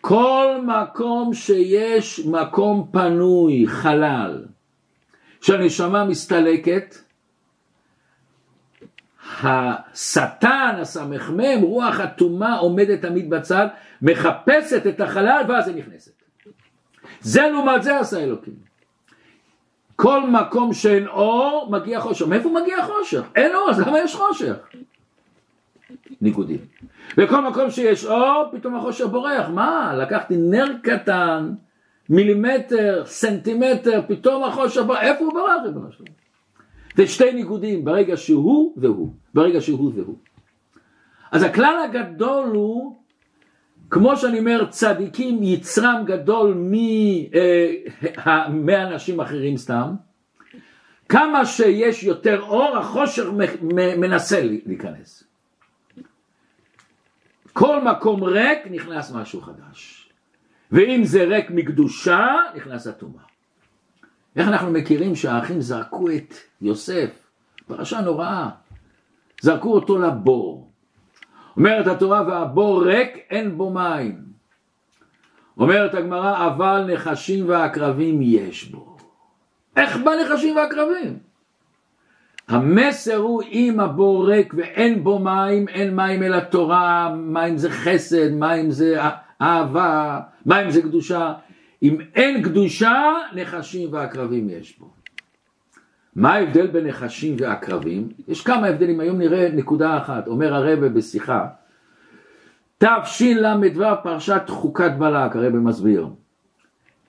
כל 0.00 0.46
מקום 0.66 1.34
שיש 1.34 2.20
מקום 2.26 2.88
פנוי, 2.92 3.66
חלל, 3.66 4.44
שהנשמה 5.40 6.04
מסתלקת, 6.04 6.94
השטן, 9.42 10.74
הסמ"ם, 10.80 11.62
רוח 11.62 12.00
הטומאה 12.00 12.58
עומדת 12.58 13.02
תמיד 13.02 13.30
בצד, 13.30 13.66
מחפשת 14.02 14.86
את 14.86 15.00
החלל 15.00 15.42
ואז 15.48 15.68
היא 15.68 15.76
נכנסת. 15.76 16.12
זה 17.20 17.48
לעומת 17.48 17.82
זה 17.82 17.98
עשה 17.98 18.18
אלוקים. 18.18 18.54
כל 19.96 20.30
מקום 20.30 20.72
שאין 20.72 21.06
אור, 21.06 21.68
מגיע 21.70 22.00
חושך. 22.00 22.26
מאיפה 22.26 22.48
מגיע 22.62 22.76
חושך? 22.84 23.22
אין 23.36 23.54
אור, 23.54 23.70
אז 23.70 23.80
למה 23.80 23.98
יש 23.98 24.14
חושך? 24.14 24.56
ניגודים. 26.20 26.58
בכל 27.16 27.40
מקום 27.50 27.70
שיש 27.70 28.04
אור, 28.04 28.44
פתאום 28.52 28.76
החושך 28.76 29.06
בורח. 29.06 29.48
מה? 29.48 29.94
לקחתי 29.96 30.36
נר 30.36 30.66
קטן, 30.82 31.52
מילימטר, 32.08 33.02
סנטימטר, 33.06 34.02
פתאום 34.08 34.44
החושך 34.44 34.82
בורח. 34.82 35.00
איפה 35.00 35.24
הוא 35.24 35.34
ברח, 35.34 35.62
ריבונו 35.64 35.92
שלום? 35.92 36.19
זה 37.00 37.06
שתי 37.06 37.32
ניגודים, 37.32 37.84
ברגע 37.84 38.16
שהוא 38.16 38.74
והוא. 38.76 39.12
ברגע 39.34 39.60
שהוא 39.60 39.92
והוא. 39.94 40.18
אז 41.32 41.42
הכלל 41.42 41.76
הגדול 41.84 42.48
הוא, 42.48 42.96
כמו 43.90 44.16
שאני 44.16 44.38
אומר, 44.38 44.66
צדיקים 44.70 45.42
יצרם 45.42 46.02
גדול 46.06 46.54
מאנשים 48.50 49.20
אחרים 49.20 49.56
סתם, 49.56 49.94
כמה 51.08 51.46
שיש 51.46 52.04
יותר 52.04 52.42
אור, 52.42 52.76
החושך 52.78 53.24
מנסה 53.98 54.40
להיכנס. 54.66 55.24
כל 57.52 57.84
מקום 57.84 58.24
ריק 58.24 58.58
נכנס 58.70 59.12
משהו 59.12 59.40
חדש. 59.40 60.10
ואם 60.72 61.04
זה 61.04 61.24
ריק 61.24 61.50
מקדושה, 61.50 62.26
נכנס 62.56 62.86
הטומאה. 62.86 63.29
איך 64.36 64.48
אנחנו 64.48 64.70
מכירים 64.70 65.16
שהאחים 65.16 65.60
זרקו 65.60 66.10
את 66.10 66.34
יוסף, 66.60 67.10
פרשה 67.66 68.00
נוראה, 68.00 68.48
זרקו 69.40 69.72
אותו 69.72 69.98
לבור. 69.98 70.70
אומרת 71.56 71.86
התורה 71.86 72.22
והבור 72.26 72.84
ריק 72.86 73.18
אין 73.30 73.58
בו 73.58 73.70
מים. 73.70 74.22
אומרת 75.58 75.94
הגמרא 75.94 76.46
אבל 76.46 76.90
נחשים 76.92 77.48
ועקרבים 77.48 78.18
יש 78.22 78.64
בו. 78.64 78.96
איך 79.76 79.96
בנחשים 79.96 80.56
ועקרבים? 80.56 81.18
המסר 82.48 83.16
הוא 83.16 83.42
אם 83.42 83.80
הבור 83.80 84.28
ריק 84.28 84.54
ואין 84.56 85.04
בו 85.04 85.18
מים, 85.18 85.68
אין 85.68 85.96
מים 85.96 86.22
אלא 86.22 86.40
תורה, 86.40 87.14
מים 87.14 87.58
זה 87.58 87.70
חסד, 87.70 88.32
מים 88.32 88.70
זה 88.70 88.96
אהבה, 89.42 90.20
מים 90.46 90.70
זה 90.70 90.82
קדושה. 90.82 91.32
אם 91.82 91.98
אין 92.14 92.42
קדושה, 92.42 93.14
נחשים 93.34 93.92
ועקרבים 93.92 94.50
יש 94.50 94.78
בו. 94.78 94.90
מה 96.16 96.34
ההבדל 96.34 96.66
בין 96.66 96.86
נחשים 96.86 97.36
ועקרבים? 97.38 98.08
יש 98.28 98.42
כמה 98.42 98.66
הבדלים, 98.66 99.00
היום 99.00 99.18
נראה 99.18 99.48
נקודה 99.52 99.98
אחת, 99.98 100.26
אומר 100.26 100.54
הרבה 100.54 100.88
בשיחה, 100.88 101.46
תשל"ו 102.78 103.84
פרשת 104.02 104.42
חוקת 104.48 104.90
בלק, 104.98 105.36
הרבה 105.36 105.50
מסביר. 105.50 106.08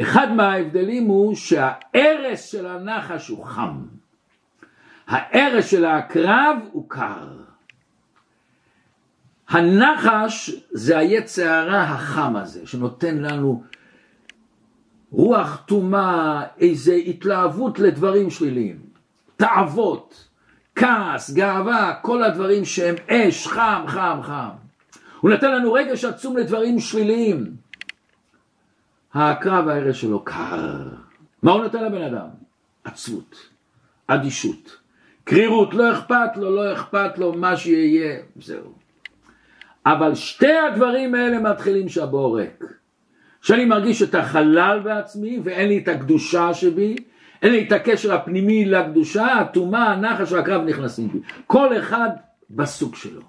אחד 0.01 0.31
מההבדלים 0.31 1.07
הוא 1.07 1.36
שהארס 1.36 2.51
של 2.51 2.65
הנחש 2.65 3.27
הוא 3.27 3.45
חם. 3.45 3.77
הארץ 5.07 5.65
של 5.65 5.86
העקרב 5.86 6.57
הוא 6.71 6.89
קר. 6.89 7.27
הנחש 9.49 10.51
זה 10.71 10.97
היצע 10.97 11.60
הרע 11.60 11.81
החם 11.81 12.36
הזה, 12.36 12.67
שנותן 12.67 13.17
לנו 13.17 13.63
רוח 15.12 15.63
טומאה, 15.65 16.43
איזה 16.60 16.93
התלהבות 16.93 17.80
לדברים 17.80 18.30
שליליים, 18.30 18.80
תאוות, 19.38 20.28
כעס, 20.76 21.32
גאווה, 21.32 21.93
כל 22.02 22.24
הדברים 22.24 22.65
שהם 22.65 22.95
אש, 23.08 23.47
חם, 23.47 23.84
חם, 23.88 24.19
חם. 24.24 24.50
הוא 25.19 25.32
נתן 25.32 25.52
לנו 25.52 25.74
רגש 25.74 26.06
עצום 26.06 26.38
לדברים 26.38 26.80
שליליים. 26.80 27.56
הקרב 29.13 29.65
וההרס 29.67 29.95
שלו 29.95 30.24
קר. 30.24 30.88
מה 31.43 31.52
הוא 31.52 31.63
נותן 31.63 31.84
לבן 31.84 32.02
אדם? 32.02 32.28
עצבות, 32.84 33.36
אדישות, 34.08 34.78
קרירות, 35.24 35.74
לא 35.74 35.93
אכפת 35.93 36.38
לו, 36.38 36.56
לא 36.56 36.74
אכפת 36.74 37.17
לו, 37.17 37.34
מה 37.34 37.58
שיהיה, 37.58 38.19
זהו. 38.36 38.74
אבל 39.86 40.15
שתי 40.15 40.54
הדברים 40.54 41.15
האלה 41.15 41.39
מתחילים 41.39 41.89
שהבור 41.89 42.38
ריק. 42.38 42.81
שאני 43.41 43.65
מרגיש 43.65 44.01
את 44.01 44.15
החלל 44.15 44.80
בעצמי 44.84 45.39
ואין 45.43 45.67
לי 45.67 45.77
את 45.77 45.88
הקדושה 45.88 46.54
שבי, 46.54 46.95
אין 47.41 47.51
לי 47.51 47.67
את 47.67 47.71
הקשר 47.71 48.13
הפנימי 48.13 48.65
לקדושה, 48.65 49.39
הטומאה, 49.39 49.93
הנחש 49.93 50.32
והקרב 50.32 50.62
נכנסים 50.62 51.08
בי. 51.08 51.19
כל 51.47 51.80
אחד 51.80 52.10
בסוג 52.49 52.95
שלו. 52.95 53.21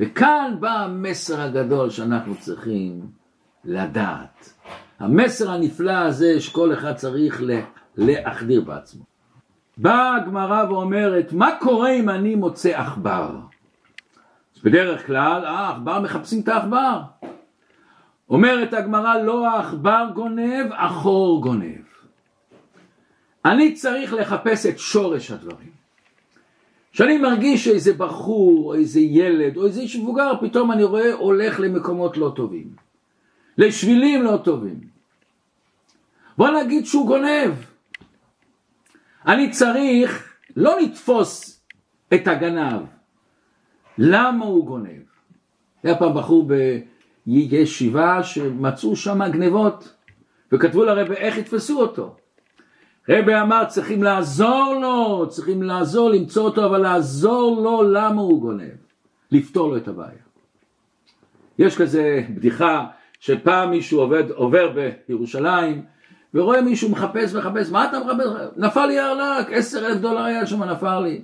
וכאן 0.00 0.56
בא 0.60 0.70
המסר 0.70 1.40
הגדול 1.40 1.90
שאנחנו 1.90 2.34
צריכים 2.40 3.00
לדעת. 3.64 4.52
המסר 5.00 5.50
הנפלא 5.50 5.92
הזה 5.92 6.40
שכל 6.40 6.72
אחד 6.72 6.94
צריך 6.94 7.42
להחדיר 7.96 8.60
בעצמו. 8.60 9.04
באה 9.76 10.16
הגמרא 10.16 10.64
ואומרת, 10.68 11.32
מה 11.32 11.50
קורה 11.60 11.90
אם 11.90 12.08
אני 12.08 12.34
מוצא 12.34 12.80
עכבר? 12.80 13.36
בדרך 14.64 15.06
כלל, 15.06 15.44
אה, 15.44 15.70
עכבר 15.70 16.00
מחפשים 16.00 16.40
את 16.40 16.48
העכבר. 16.48 17.00
אומרת 18.30 18.72
הגמרא, 18.72 19.22
לא 19.22 19.48
העכבר 19.48 20.10
גונב, 20.14 20.72
החור 20.72 21.42
גונב. 21.42 21.88
אני 23.44 23.74
צריך 23.74 24.12
לחפש 24.12 24.66
את 24.66 24.78
שורש 24.78 25.30
הדברים. 25.30 25.78
כשאני 26.92 27.18
מרגיש 27.18 27.64
שאיזה 27.64 27.92
בחור, 27.92 28.64
או 28.66 28.74
איזה 28.74 29.00
ילד, 29.00 29.56
או 29.56 29.66
איזה 29.66 29.80
איש 29.80 29.96
מבוגר, 29.96 30.32
פתאום 30.40 30.72
אני 30.72 30.84
רואה 30.84 31.12
הולך 31.12 31.60
למקומות 31.60 32.16
לא 32.16 32.32
טובים. 32.36 32.70
לשבילים 33.58 34.22
לא 34.22 34.36
טובים. 34.44 34.80
בוא 36.38 36.48
נגיד 36.50 36.86
שהוא 36.86 37.06
גונב. 37.06 37.52
אני 39.26 39.50
צריך 39.50 40.34
לא 40.56 40.80
לתפוס 40.80 41.62
את 42.14 42.28
הגנב. 42.28 42.82
למה 43.98 44.44
הוא 44.44 44.66
גונב? 44.66 45.02
היה 45.82 45.96
פעם 45.96 46.14
בחור 46.14 46.48
בישיבה 47.28 48.22
שמצאו 48.22 48.96
שם 48.96 49.20
גנבות 49.30 49.94
וכתבו 50.52 50.84
לרבי 50.84 51.14
איך 51.14 51.38
יתפסו 51.38 51.80
אותו. 51.80 52.16
רבי 53.08 53.40
אמר 53.40 53.64
צריכים 53.68 54.02
לעזור 54.02 54.78
לו, 54.82 55.26
צריכים 55.28 55.62
לעזור 55.62 56.10
למצוא 56.10 56.44
אותו 56.44 56.66
אבל 56.66 56.78
לעזור 56.78 57.60
לו 57.62 57.82
למה 57.82 58.22
הוא 58.22 58.40
גונב, 58.40 58.76
לפתור 59.32 59.68
לו 59.68 59.76
את 59.76 59.88
הבעיה. 59.88 60.18
יש 61.58 61.78
כזה 61.78 62.22
בדיחה 62.30 62.86
שפעם 63.20 63.70
מישהו 63.70 64.00
עובד, 64.00 64.30
עובר 64.30 64.72
בירושלים 65.08 65.84
ורואה 66.34 66.62
מישהו 66.62 66.88
מחפש 66.90 67.34
מחפש, 67.34 67.70
מה 67.70 67.88
אתה 67.88 67.98
מחפש? 67.98 68.26
נפל 68.56 68.86
לי 68.86 69.00
ארנק, 69.00 69.52
עשר 69.52 69.86
אלף 69.86 70.00
דולר 70.00 70.22
היה 70.22 70.46
שם 70.46 70.62
נפל 70.62 71.00
לי. 71.00 71.22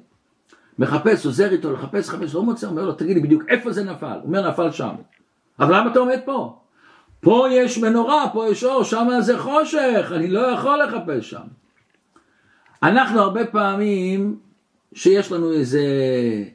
מחפש, 0.79 1.27
עוזר 1.27 1.53
איתו 1.53 1.73
לחפש, 1.73 2.11
חפש, 2.11 2.35
לא 2.35 2.43
מוצא, 2.43 2.67
אומר 2.67 2.85
לו 2.85 2.93
תגיד 2.93 3.17
לי 3.17 3.23
בדיוק 3.23 3.43
איפה 3.49 3.73
זה 3.73 3.85
נפל, 3.85 4.07
הוא 4.07 4.25
אומר 4.25 4.51
נפל 4.51 4.71
שם. 4.71 4.95
אבל 5.59 5.77
למה 5.77 5.91
אתה 5.91 5.99
עומד 5.99 6.19
פה? 6.25 6.59
פה 7.21 7.47
יש 7.51 7.79
מנורה, 7.79 8.31
פה 8.33 8.49
יש 8.49 8.65
אור, 8.65 8.85
שם 8.85 9.09
זה 9.21 9.39
חושך, 9.39 10.13
אני 10.17 10.29
לא 10.29 10.41
יכול 10.41 10.83
לחפש 10.83 11.31
שם. 11.31 11.47
אנחנו 12.83 13.21
הרבה 13.21 13.47
פעמים 13.47 14.39
שיש 14.95 15.33
לנו 15.33 15.53
איזה 15.53 15.83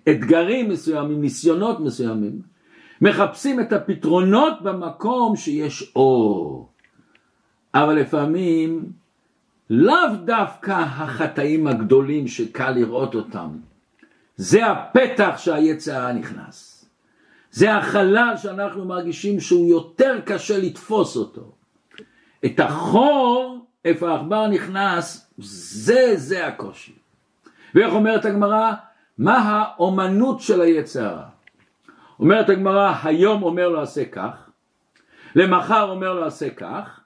אתגרים 0.10 0.70
מסוימים, 0.70 1.22
ניסיונות 1.22 1.80
מסוימים, 1.80 2.42
מחפשים 3.02 3.60
את 3.60 3.74
הפתרונות 3.74 4.62
במקום 4.62 5.36
שיש 5.36 5.92
אור. 5.96 6.70
אבל 7.74 7.96
לפעמים 7.96 8.92
לאו 9.70 10.16
דווקא 10.26 10.72
החטאים 10.72 11.68
הגדולים 11.68 12.28
שקל 12.28 12.72
לראות 12.72 13.16
אותם. 13.16 13.50
זה 14.36 14.68
הפתח 14.68 15.34
שהיצר 15.38 16.12
נכנס. 16.12 16.69
זה 17.52 17.76
החלל 17.76 18.34
שאנחנו 18.38 18.86
מרגישים 18.86 19.40
שהוא 19.40 19.70
יותר 19.70 20.20
קשה 20.26 20.58
לתפוס 20.58 21.16
אותו. 21.18 21.52
את 22.46 22.60
החור, 22.60 23.66
איפה 23.86 24.12
העכבר 24.12 24.48
נכנס, 24.48 25.34
זה, 25.38 26.12
זה 26.16 26.48
הקושי. 26.48 26.94
ואיך 27.76 27.94
אומרת 27.94 28.26
הגמרא? 28.26 28.74
מה 29.18 29.38
האומנות 29.38 30.42
של 30.42 30.62
היצר 30.62 31.18
אומרת 32.20 32.50
הגמרא, 32.50 32.94
היום 33.04 33.44
אומר 33.44 33.70
לו 33.70 33.82
עשה 33.82 34.06
כך, 34.06 34.50
למחר 35.36 35.90
אומר 35.90 36.14
לו 36.14 36.26
עשה 36.26 36.50
כך, 36.50 37.00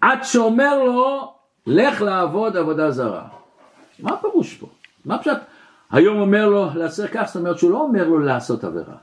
עד 0.00 0.18
שאומר 0.22 0.84
לו 0.84 1.34
לך 1.66 2.02
לעבוד 2.02 2.56
עבודה 2.56 2.90
זרה. 2.90 3.28
מה 3.98 4.10
הפירוש 4.12 4.54
פה? 4.54 4.66
מה 5.04 5.18
פשוט? 5.18 5.38
היום 5.90 6.20
אומר 6.20 6.48
לו 6.48 6.70
לעשה 6.74 7.08
כך, 7.08 7.22
זאת 7.26 7.36
אומרת 7.36 7.58
שהוא 7.58 7.70
לא 7.70 7.80
אומר 7.80 8.08
לו 8.08 8.18
לעשות 8.18 8.64
עבירה. 8.64 8.96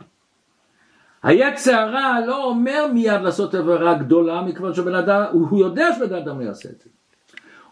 היצר 1.25 1.73
הרע 1.73 2.19
לא 2.27 2.43
אומר 2.43 2.87
מיד 2.93 3.21
לעשות 3.21 3.55
עבירה 3.55 3.93
גדולה 3.93 4.41
מכיוון 4.41 4.73
שבן 4.73 4.95
אדם, 4.95 5.23
הוא 5.31 5.59
יודע 5.59 5.87
שבן 5.95 6.15
אדם 6.15 6.39
לא 6.39 6.45
יעשה 6.45 6.69
את 6.69 6.81
זה. 6.81 6.89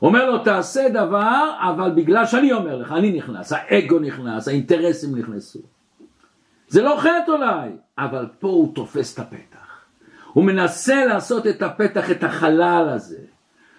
אומר 0.02 0.30
לו 0.30 0.38
תעשה 0.38 0.90
דבר 0.90 1.52
אבל 1.60 1.92
בגלל 1.96 2.26
שאני 2.26 2.54
אומר 2.54 2.76
לך, 2.76 2.92
אני 2.92 3.12
נכנס, 3.12 3.54
האגו 3.56 4.00
נכנס, 4.00 4.48
האינטרסים 4.48 5.18
נכנסו. 5.18 5.60
זה 6.68 6.82
לא 6.82 6.96
חטא 7.00 7.32
אולי, 7.32 7.70
אבל 7.98 8.26
פה 8.40 8.48
הוא 8.48 8.76
תופס 8.76 9.14
את 9.14 9.20
הפתח. 9.20 9.84
הוא 10.34 10.44
מנסה 10.44 11.06
לעשות 11.06 11.48
את 11.48 11.62
הפתח, 11.62 12.12
את 12.12 12.24
החלל 12.24 12.90
הזה. 12.90 13.20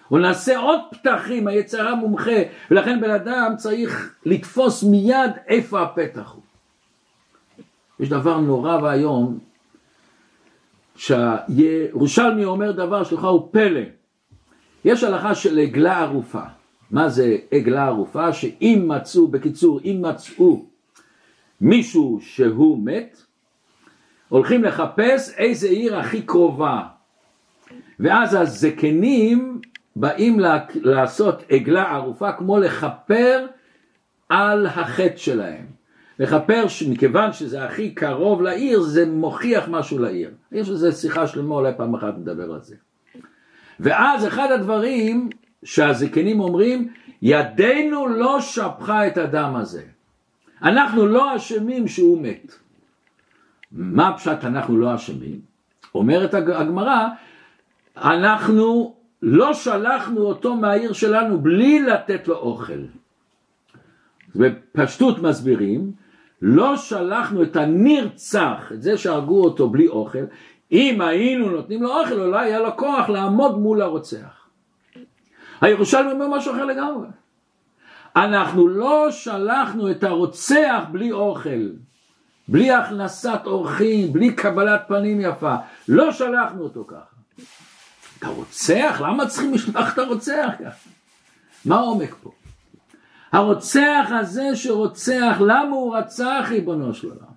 הוא 0.07 0.19
נעשה 0.19 0.57
עוד 0.57 0.79
פתחים, 0.91 1.47
היצרה 1.47 1.95
מומחה, 1.95 2.41
ולכן 2.71 3.01
בן 3.01 3.11
אדם 3.11 3.53
צריך 3.57 4.15
לתפוס 4.25 4.83
מיד 4.83 5.31
איפה 5.47 5.81
הפתח 5.81 6.31
הוא. 6.31 6.43
יש 7.99 8.09
דבר 8.09 8.37
נורא 8.37 8.77
ואיום, 8.83 9.39
שהירושלמי 10.95 12.45
אומר 12.45 12.71
דבר 12.71 13.03
שלך 13.03 13.23
הוא 13.23 13.49
פלא. 13.51 13.81
יש 14.85 15.03
הלכה 15.03 15.35
של 15.35 15.59
עגלה 15.59 15.99
ערופה. 15.99 16.41
מה 16.91 17.09
זה 17.09 17.37
עגלה 17.51 17.85
ערופה? 17.85 18.33
שאם 18.33 18.83
מצאו, 18.87 19.27
בקיצור, 19.27 19.79
אם 19.85 20.05
מצאו 20.09 20.65
מישהו 21.61 22.19
שהוא 22.21 22.85
מת, 22.85 23.21
הולכים 24.29 24.63
לחפש 24.63 25.33
איזה 25.37 25.67
עיר 25.67 25.97
הכי 25.97 26.21
קרובה. 26.21 26.81
ואז 27.99 28.33
הזקנים 28.33 29.61
באים 29.95 30.39
לעשות 30.75 31.43
עגלה 31.49 31.91
ערופה 31.91 32.31
כמו 32.31 32.59
לכפר 32.59 33.45
על 34.29 34.65
החטא 34.65 35.17
שלהם. 35.17 35.74
לכפר 36.19 36.65
מכיוון 36.89 37.33
שזה 37.33 37.63
הכי 37.63 37.91
קרוב 37.91 38.41
לעיר 38.41 38.81
זה 38.81 39.05
מוכיח 39.05 39.67
משהו 39.67 39.99
לעיר. 39.99 40.31
יש 40.51 40.69
איזה 40.69 40.91
שיחה 40.91 41.27
שלמה 41.27 41.55
אולי 41.55 41.71
פעם 41.77 41.95
אחת 41.95 42.17
נדבר 42.17 42.53
על 42.53 42.61
זה. 42.61 42.75
ואז 43.79 44.27
אחד 44.27 44.51
הדברים 44.51 45.29
שהזקנים 45.63 46.39
אומרים 46.39 46.87
ידינו 47.21 48.07
לא 48.07 48.41
שפכה 48.41 49.07
את 49.07 49.17
הדם 49.17 49.55
הזה. 49.55 49.83
אנחנו 50.61 51.05
לא 51.05 51.35
אשמים 51.35 51.87
שהוא 51.87 52.21
מת. 52.21 52.55
מה 53.71 54.17
פשט 54.17 54.43
אנחנו 54.43 54.77
לא 54.77 54.95
אשמים? 54.95 55.39
אומרת 55.95 56.33
הגמרא, 56.33 57.07
אנחנו 57.97 58.95
לא 59.21 59.53
שלחנו 59.53 60.21
אותו 60.21 60.55
מהעיר 60.55 60.93
שלנו 60.93 61.39
בלי 61.39 61.79
לתת 61.79 62.27
לו 62.27 62.35
אוכל. 62.35 62.81
בפשטות 64.35 65.19
מסבירים, 65.19 65.91
לא 66.47 66.77
שלחנו 66.77 67.43
את 67.43 67.55
הנרצח, 67.55 68.71
את 68.73 68.81
זה 68.81 68.97
שהרגו 68.97 69.43
אותו 69.43 69.69
בלי 69.69 69.87
אוכל, 69.87 70.25
אם 70.71 71.01
היינו 71.01 71.49
נותנים 71.49 71.83
לו 71.83 72.01
אוכל 72.01 72.19
אולי 72.19 72.45
היה 72.45 72.59
לו 72.59 72.77
כוח 72.77 73.09
לעמוד 73.09 73.57
מול 73.59 73.81
הרוצח. 73.81 74.47
הירושלמי 75.61 76.11
אומר 76.11 76.27
משהו 76.27 76.53
אחר 76.53 76.65
לגמרי. 76.65 77.07
אנחנו 78.15 78.67
לא 78.67 79.11
שלחנו 79.11 79.91
את 79.91 80.03
הרוצח 80.03 80.83
בלי 80.91 81.11
אוכל, 81.11 81.69
בלי 82.47 82.71
הכנסת 82.71 83.39
אורחים, 83.45 84.13
בלי 84.13 84.33
קבלת 84.33 84.81
פנים 84.87 85.21
יפה, 85.21 85.55
לא 85.87 86.11
שלחנו 86.11 86.63
אותו 86.63 86.85
ככה. 86.87 87.43
אתה 88.19 88.27
רוצח? 88.27 89.01
למה 89.03 89.27
צריכים 89.27 89.53
לשלוח 89.53 89.93
את 89.93 89.99
הרוצח 89.99 90.49
ככה? 90.59 90.89
מה 91.65 91.75
העומק 91.75 92.15
פה? 92.23 92.31
הרוצח 93.35 94.07
הזה 94.19 94.55
שרוצח, 94.55 95.37
למה 95.39 95.75
הוא 95.75 95.95
רצח 95.95 96.45
ריבונו 96.49 96.93
של 96.93 97.09
עולם? 97.09 97.35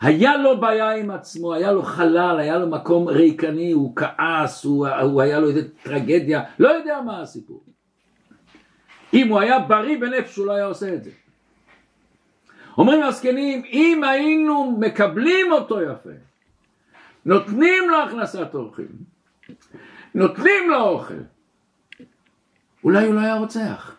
היה 0.00 0.36
לו 0.36 0.60
בעיה 0.60 0.90
עם 0.90 1.10
עצמו, 1.10 1.54
היה 1.54 1.72
לו 1.72 1.82
חלל, 1.82 2.36
היה 2.38 2.58
לו 2.58 2.68
מקום 2.68 3.08
ריקני, 3.08 3.72
הוא 3.72 3.96
כעס, 3.96 4.64
הוא, 4.64 4.88
הוא 4.88 5.22
היה 5.22 5.40
לו 5.40 5.48
איזה 5.48 5.68
טרגדיה, 5.82 6.42
לא 6.58 6.68
יודע 6.68 7.00
מה 7.06 7.20
הסיפור. 7.20 7.62
אם 9.14 9.28
הוא 9.28 9.40
היה 9.40 9.58
בריא 9.58 10.00
בנפש 10.00 10.36
הוא 10.36 10.46
לא 10.46 10.52
היה 10.52 10.64
עושה 10.64 10.94
את 10.94 11.04
זה. 11.04 11.10
אומרים 12.78 13.02
הזקנים, 13.02 13.62
אם 13.64 14.04
היינו 14.04 14.76
מקבלים 14.80 15.52
אותו 15.52 15.82
יפה, 15.82 16.10
נותנים 17.24 17.90
לו 17.90 17.96
הכנסת 18.02 18.54
אורחים, 18.54 18.88
נותנים 20.14 20.70
לו 20.70 20.80
אוכל. 20.80 21.14
אולי 22.84 23.06
הוא 23.06 23.14
לא 23.14 23.20
היה 23.20 23.34
רוצח. 23.34 23.95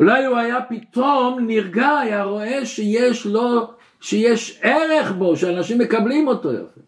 אולי 0.00 0.24
הוא 0.24 0.36
היה 0.36 0.58
פתאום 0.68 1.46
נרגע, 1.46 1.98
היה 1.98 2.24
רואה 2.24 2.66
שיש 2.66 3.26
לו, 3.26 3.72
שיש 4.00 4.60
ערך 4.62 5.12
בו, 5.12 5.36
שאנשים 5.36 5.78
מקבלים 5.78 6.28
אותו 6.28 6.52
יפה. 6.52 6.80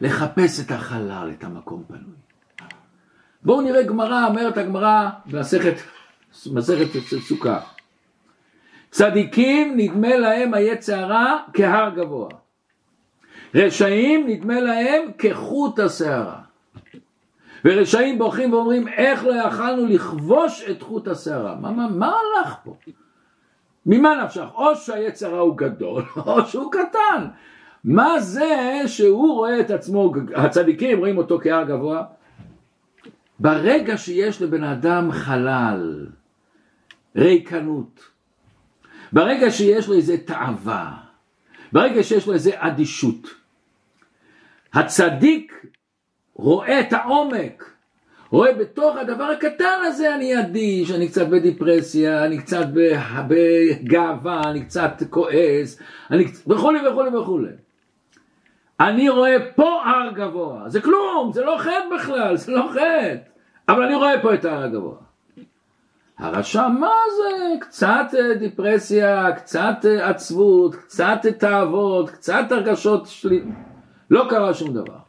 לחפש 0.00 0.60
את 0.60 0.70
החלל, 0.70 1.30
את 1.38 1.44
המקום 1.44 1.84
פנוי. 1.88 2.16
בואו 3.42 3.60
נראה 3.60 3.82
גמרא, 3.82 4.26
אומרת 4.26 4.58
הגמרא 4.58 5.08
במסכת 5.26 5.74
מסכת 6.52 6.86
סוכה. 7.28 7.60
צדיקים 8.90 9.76
נדמה 9.76 10.16
להם 10.16 10.54
היצע 10.54 10.98
הרע 10.98 11.38
כהר 11.52 11.90
גבוה. 11.90 12.28
רשעים 13.54 14.26
נדמה 14.28 14.60
להם 14.60 15.02
כחוט 15.18 15.78
השערה. 15.78 16.45
ורשעים 17.66 18.18
בוכים 18.18 18.52
ואומרים 18.52 18.88
איך 18.88 19.24
לא 19.24 19.32
יכלנו 19.34 19.86
לכבוש 19.86 20.64
את 20.70 20.82
חוט 20.82 21.08
השערה. 21.08 21.54
מה, 21.54 21.70
מה, 21.70 21.88
מה 21.88 22.12
הלך 22.12 22.54
פה? 22.64 22.76
ממה 23.86 24.24
נפשך? 24.24 24.46
או 24.54 24.76
שהיצר 24.76 25.38
הוא 25.38 25.56
גדול 25.56 26.04
או 26.26 26.46
שהוא 26.46 26.72
קטן. 26.72 27.26
מה 27.84 28.20
זה 28.20 28.82
שהוא 28.86 29.34
רואה 29.34 29.60
את 29.60 29.70
עצמו, 29.70 30.12
הצדיקים 30.34 30.98
רואים 30.98 31.18
אותו 31.18 31.38
כהר 31.42 31.64
גבוה? 31.64 32.04
ברגע 33.38 33.96
שיש 33.96 34.42
לבן 34.42 34.64
אדם 34.64 35.12
חלל, 35.12 36.06
ריקנות, 37.16 38.00
ברגע 39.12 39.50
שיש 39.50 39.88
לו 39.88 39.94
איזה 39.94 40.18
תאווה, 40.18 40.92
ברגע 41.72 42.02
שיש 42.02 42.26
לו 42.26 42.32
איזה 42.32 42.50
אדישות, 42.54 43.28
הצדיק 44.74 45.66
רואה 46.36 46.80
את 46.80 46.92
העומק, 46.92 47.70
רואה 48.30 48.52
בתוך 48.52 48.96
הדבר 48.96 49.24
הקטן 49.24 49.78
הזה 49.86 50.14
אני 50.14 50.40
אדיש, 50.40 50.90
אני 50.90 51.08
קצת 51.08 51.28
בדיפרסיה, 51.28 52.24
אני 52.24 52.38
קצת 52.38 52.66
בגאווה, 53.28 54.40
אני 54.50 54.64
קצת 54.64 55.02
כועס, 55.10 55.80
אני 56.10 56.24
וכולי 56.46 56.88
וכולי 56.88 57.16
וכולי. 57.16 57.52
אני 58.80 59.08
רואה 59.08 59.36
פה 59.54 59.82
הר 59.84 60.10
גבוה, 60.12 60.68
זה 60.68 60.80
כלום, 60.80 61.30
זה 61.32 61.44
לא 61.44 61.56
חטא 61.58 61.96
בכלל, 61.96 62.36
זה 62.36 62.52
לא 62.52 62.68
חטא, 62.72 63.16
אבל 63.68 63.82
אני 63.82 63.94
רואה 63.94 64.22
פה 64.22 64.34
את 64.34 64.44
ההר 64.44 64.62
הגבוה. 64.62 64.96
הרשע 66.18 66.68
מה 66.68 66.92
זה? 67.16 67.54
קצת 67.60 68.06
אה, 68.18 68.34
דיפרסיה, 68.34 69.32
קצת 69.32 69.76
אה, 69.84 70.08
עצבות, 70.08 70.74
קצת 70.74 71.18
תאוות, 71.38 72.10
קצת 72.10 72.44
הרגשות 72.50 73.06
שלי, 73.06 73.42
לא 74.10 74.26
קרה 74.30 74.54
שום 74.54 74.74
דבר. 74.74 75.05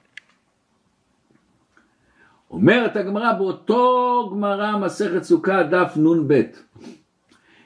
אומרת 2.52 2.96
הגמרא 2.96 3.34
באותו 3.34 4.30
גמרא 4.34 4.78
מסכת 4.78 5.24
סוכה 5.24 5.64
דף 5.64 5.94
נ"ב. 5.98 6.42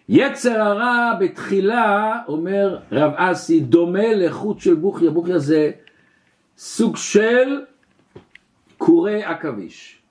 יצר 0.09 0.61
הרע 0.61 1.13
בתחילה 1.19 2.19
אומר 2.27 2.79
רב 2.91 3.11
אסי 3.15 3.59
דומה 3.59 4.13
לחוט 4.13 4.59
של 4.59 4.75
בוכיה, 4.75 5.11
בוכיה 5.11 5.39
זה 5.39 5.71
סוג 6.57 6.97
של 6.97 7.61
קורי 8.77 9.23
עכביש. 9.23 10.01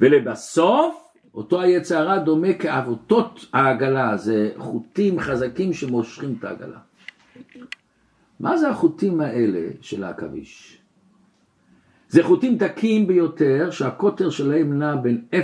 ולבסוף 0.00 1.08
אותו 1.34 1.60
היצר 1.60 1.98
הרע 1.98 2.18
דומה 2.18 2.52
כאבותות 2.52 3.46
העגלה. 3.52 4.16
זה 4.16 4.50
חוטים 4.56 5.20
חזקים 5.20 5.72
שמושכים 5.72 6.36
את 6.38 6.44
העגלה. 6.44 6.78
מה 8.40 8.56
זה 8.56 8.68
החוטים 8.68 9.20
האלה 9.20 9.68
של 9.80 10.04
העכביש? 10.04 10.83
זה 12.08 12.22
חוטים 12.22 12.58
דקים 12.58 13.06
ביותר 13.06 13.70
שהקוטר 13.70 14.30
שלהם 14.30 14.78
נע 14.78 14.96
בין 14.96 15.22
0.0 15.32 15.36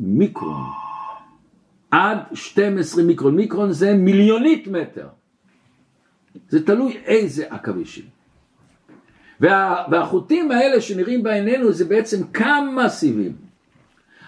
מיקרון 0.00 0.64
עד 1.90 2.18
12 2.32 3.04
מיקרון, 3.04 3.36
מיקרון 3.36 3.72
זה 3.72 3.94
מיליונית 3.94 4.68
מטר, 4.68 5.08
זה 6.48 6.66
תלוי 6.66 6.96
איזה 7.04 7.44
עכבישים. 7.50 8.04
וה, 9.40 9.84
והחוטים 9.90 10.50
האלה 10.50 10.80
שנראים 10.80 11.22
בעינינו 11.22 11.72
זה 11.72 11.84
בעצם 11.84 12.26
כמה 12.26 12.88
סיבים, 12.88 13.32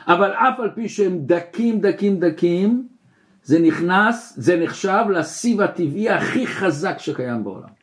אבל 0.06 0.30
אף 0.30 0.60
על 0.60 0.70
פי 0.74 0.88
שהם 0.88 1.18
דקים 1.26 1.80
דקים 1.80 2.20
דקים, 2.20 2.88
זה 3.42 3.58
נכנס, 3.58 4.34
זה 4.36 4.56
נחשב 4.56 5.04
לסיב 5.10 5.60
הטבעי 5.60 6.10
הכי 6.10 6.46
חזק 6.46 6.98
שקיים 6.98 7.44
בעולם. 7.44 7.75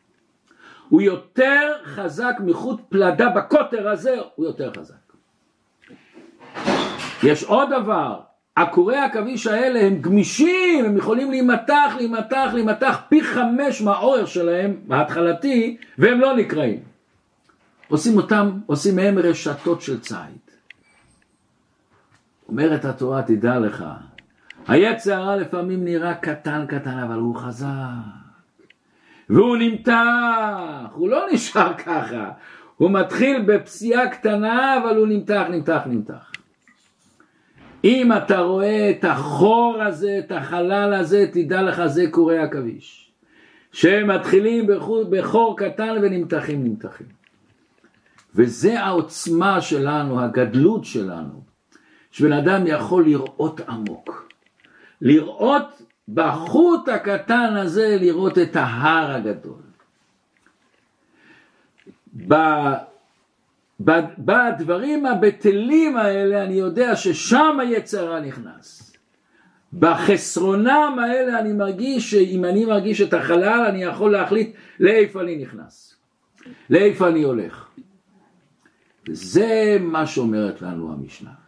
הוא 0.94 1.02
יותר 1.02 1.72
חזק 1.84 2.36
מחוט 2.40 2.80
פלדה 2.88 3.28
בקוטר 3.28 3.88
הזה, 3.88 4.16
הוא 4.34 4.46
יותר 4.46 4.72
חזק. 4.78 4.94
יש 7.22 7.44
עוד 7.44 7.68
דבר, 7.82 8.20
עקורי 8.56 8.96
עכביש 8.96 9.46
האלה 9.46 9.80
הם 9.86 10.00
גמישים, 10.00 10.84
הם 10.84 10.96
יכולים 10.96 11.30
להימתח, 11.30 11.94
להימתח, 11.96 12.50
להימתח 12.54 13.00
פי 13.08 13.22
חמש 13.22 13.82
מהאורך 13.82 14.28
שלהם, 14.28 14.80
ההתחלתי, 14.90 15.76
והם 15.98 16.20
לא 16.20 16.36
נקראים. 16.36 16.82
עושים 17.88 18.16
אותם, 18.16 18.58
עושים 18.66 18.96
מהם 18.96 19.18
רשתות 19.18 19.82
של 19.82 20.00
ציד. 20.00 20.44
אומרת 22.48 22.84
התורה, 22.84 23.22
תדע 23.22 23.58
לך, 23.58 23.84
היצר 24.68 25.36
לפעמים 25.36 25.84
נראה 25.84 26.14
קטן 26.14 26.66
קטן, 26.68 26.98
אבל 26.98 27.18
הוא 27.18 27.36
חזק. 27.36 28.23
והוא 29.30 29.56
נמתח, 29.56 30.92
הוא 30.92 31.08
לא 31.08 31.26
נשאר 31.32 31.74
ככה, 31.74 32.30
הוא 32.76 32.90
מתחיל 32.90 33.42
בפסיעה 33.46 34.08
קטנה 34.08 34.78
אבל 34.82 34.96
הוא 34.96 35.06
נמתח, 35.06 35.42
נמתח, 35.50 35.82
נמתח. 35.86 36.32
אם 37.84 38.12
אתה 38.12 38.38
רואה 38.38 38.90
את 38.90 39.04
החור 39.04 39.82
הזה, 39.82 40.20
את 40.24 40.32
החלל 40.32 40.94
הזה, 40.94 41.26
תדע 41.32 41.62
לך 41.62 41.86
זה 41.86 42.04
קורי 42.10 42.38
עכביש. 42.38 43.04
שהם 43.74 44.10
מתחילים 44.10 44.66
בחור, 45.10 45.58
קטן 45.58 45.96
ונמתחים, 46.02 46.64
נמתחים. 46.64 47.06
וזה 48.34 48.80
העוצמה 48.80 49.60
שלנו, 49.60 50.20
הגדלות 50.20 50.84
שלנו, 50.84 51.42
שבן 52.10 52.32
אדם 52.32 52.66
יכול 52.66 53.04
לראות 53.04 53.60
עמוק. 53.68 54.28
לראות 55.00 55.82
בחוט 56.08 56.88
הקטן 56.88 57.56
הזה 57.56 57.96
לראות 58.00 58.38
את 58.38 58.56
ההר 58.56 59.10
הגדול. 59.10 59.62
בדברים 64.18 65.06
הבטלים 65.06 65.96
האלה 65.96 66.44
אני 66.44 66.54
יודע 66.54 66.96
ששם 66.96 67.56
היצרה 67.60 68.20
נכנס. 68.20 68.84
בחסרונם 69.78 70.96
האלה 71.02 71.38
אני 71.38 71.52
מרגיש 71.52 72.10
שאם 72.10 72.44
אני 72.44 72.64
מרגיש 72.64 73.00
את 73.00 73.14
החלל 73.14 73.64
אני 73.68 73.82
יכול 73.82 74.12
להחליט 74.12 74.54
לאיפה 74.80 75.20
אני 75.20 75.36
נכנס, 75.36 75.96
לאיפה 76.70 77.08
אני 77.08 77.22
הולך. 77.22 77.68
זה 79.08 79.78
מה 79.80 80.06
שאומרת 80.06 80.62
לנו 80.62 80.92
המשנה. 80.92 81.43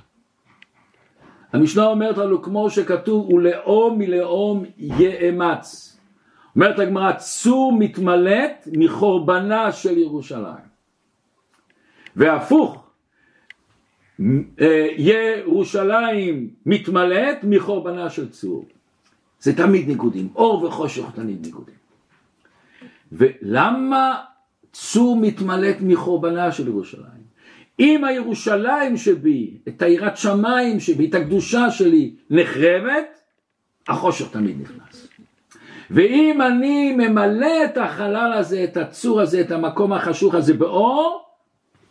המשנה 1.53 1.87
אומרת 1.87 2.19
לנו 2.19 2.43
כמו 2.43 2.71
שכתוב 2.71 3.31
ולאום 3.31 3.99
מלאום 3.99 4.65
יאמץ. 4.79 5.99
אומרת 6.57 6.79
הגמרא 6.79 7.13
צור 7.13 7.73
מתמלט 7.79 8.69
מחורבנה 8.73 9.73
של 9.73 9.99
ירושלים. 9.99 10.67
והפוך 12.17 12.87
אה, 14.61 14.89
ירושלים 14.97 16.51
מתמלט 16.67 17.39
מחורבנה 17.43 18.11
של 18.11 18.31
צור. 18.31 18.65
זה 19.41 19.57
תמיד 19.57 19.89
ניגודים, 19.89 20.29
אור 20.37 20.65
וחושך 20.65 21.05
תמיד 21.15 21.47
ניגודים. 21.47 21.75
ולמה 23.13 24.23
צור 24.73 25.17
מתמלט 25.17 25.77
מחורבנה 25.81 26.53
של 26.53 26.69
ירושלים? 26.69 27.36
אם 27.81 28.05
הירושלים 28.05 28.97
שבי, 28.97 29.59
את 29.69 29.83
היראת 29.83 30.17
שמיים 30.17 30.81
שבי, 30.81 31.09
את 31.09 31.15
הקדושה 31.15 31.71
שלי 31.71 32.15
נחרבת, 32.31 33.21
החושך 33.89 34.31
תמיד 34.31 34.61
נכנס. 34.61 35.09
ואם 35.91 36.43
אני 36.43 36.93
ממלא 36.93 37.65
את 37.65 37.77
החלל 37.77 38.33
הזה, 38.33 38.65
את 38.65 38.77
הצור 38.77 39.21
הזה, 39.21 39.41
את 39.41 39.51
המקום 39.51 39.93
החשוך 39.93 40.35
הזה 40.35 40.55
באור, 40.55 41.25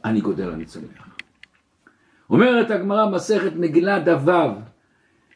אני 0.05 0.21
גודל, 0.21 0.49
אני 0.49 0.65
צומח. 0.65 1.17
אומרת 2.29 2.71
הגמרא 2.71 3.09
מסכת 3.09 3.55
מגילה 3.55 3.99
דו, 3.99 4.31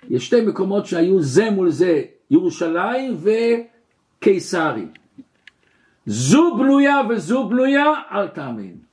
יש 0.09 0.25
שתי 0.25 0.41
מקומות 0.41 0.85
שהיו 0.85 1.21
זה 1.21 1.49
מול 1.51 1.69
זה, 1.69 2.01
ירושלים 2.31 3.17
וקיסרי. 4.19 4.85
זו 6.05 6.55
בנויה 6.57 7.01
וזו 7.09 7.49
בנויה, 7.49 7.93
אל 8.11 8.27
תאמין. 8.27 8.88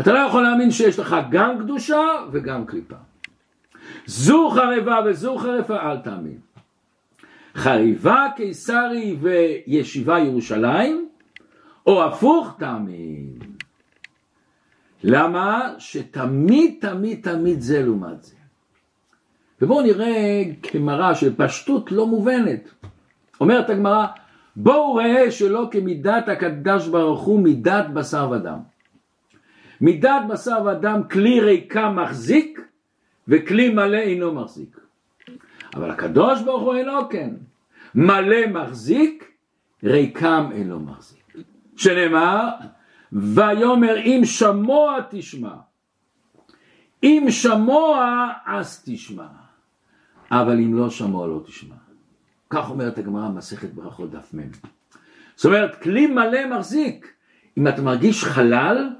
אתה 0.00 0.12
לא 0.12 0.18
יכול 0.18 0.42
להאמין 0.42 0.70
שיש 0.70 0.98
לך 0.98 1.16
גם 1.30 1.58
קדושה 1.58 2.02
וגם 2.32 2.66
קליפה. 2.66 2.96
זו 4.06 4.50
חרבה 4.50 5.00
וזו 5.06 5.38
חרפה, 5.38 5.76
אל 5.76 5.98
תאמין. 5.98 6.38
חריבה 7.54 8.26
קיסרי 8.36 9.16
וישיבה 9.20 10.18
ירושלים, 10.18 11.08
או 11.86 12.04
הפוך 12.04 12.54
תאמין. 12.58 13.38
למה? 15.04 15.74
שתמיד 15.78 16.74
תמיד 16.80 17.20
תמיד 17.22 17.60
זה 17.60 17.82
לעומת 17.82 18.22
זה. 18.22 18.34
ובואו 19.62 19.82
נראה 19.82 20.42
גמרא 20.74 21.14
של 21.14 21.34
פשטות 21.36 21.92
לא 21.92 22.06
מובנת. 22.06 22.70
אומרת 23.40 23.70
הגמרא, 23.70 24.06
בואו 24.56 24.94
ראה 24.94 25.30
שלא 25.30 25.68
כמידת 25.70 26.28
הקדש 26.28 26.88
ברוך 26.88 27.22
הוא 27.22 27.40
מידת 27.40 27.86
בשר 27.94 28.30
ודם. 28.30 28.58
מידת 29.84 30.22
בשר 30.28 30.62
ודם 30.66 31.00
כלי 31.10 31.40
ריקה 31.40 31.90
מחזיק 31.90 32.60
וכלי 33.28 33.68
מלא 33.68 33.96
אינו 33.96 34.34
מחזיק. 34.34 34.80
אבל 35.74 35.90
הקדוש 35.90 36.42
ברוך 36.42 36.62
הוא 36.62 36.74
אינו 36.74 37.08
כן. 37.10 37.30
מלא 37.94 38.46
מחזיק, 38.46 39.32
ריקם 39.82 40.48
אינו 40.52 40.80
מחזיק. 40.80 41.36
שנאמר, 41.76 42.48
ויאמר 43.12 43.96
אם 44.04 44.20
שמוע 44.24 44.98
תשמע. 45.10 45.54
אם 47.02 47.26
שמוע 47.30 48.28
אז 48.46 48.82
תשמע. 48.84 49.26
אבל 50.30 50.58
אם 50.58 50.74
לא 50.74 50.90
שמוע 50.90 51.26
לא 51.26 51.40
תשמע. 51.46 51.74
כך 52.50 52.70
אומרת 52.70 52.98
הגמרא 52.98 53.28
מסכת 53.28 53.74
ברכות 53.74 54.10
דף 54.10 54.34
מ'. 54.34 54.40
זאת 55.36 55.44
אומרת, 55.44 55.82
כלי 55.82 56.06
מלא 56.06 56.58
מחזיק. 56.58 57.12
אם 57.58 57.68
אתה 57.68 57.82
מרגיש 57.82 58.24
חלל, 58.24 58.90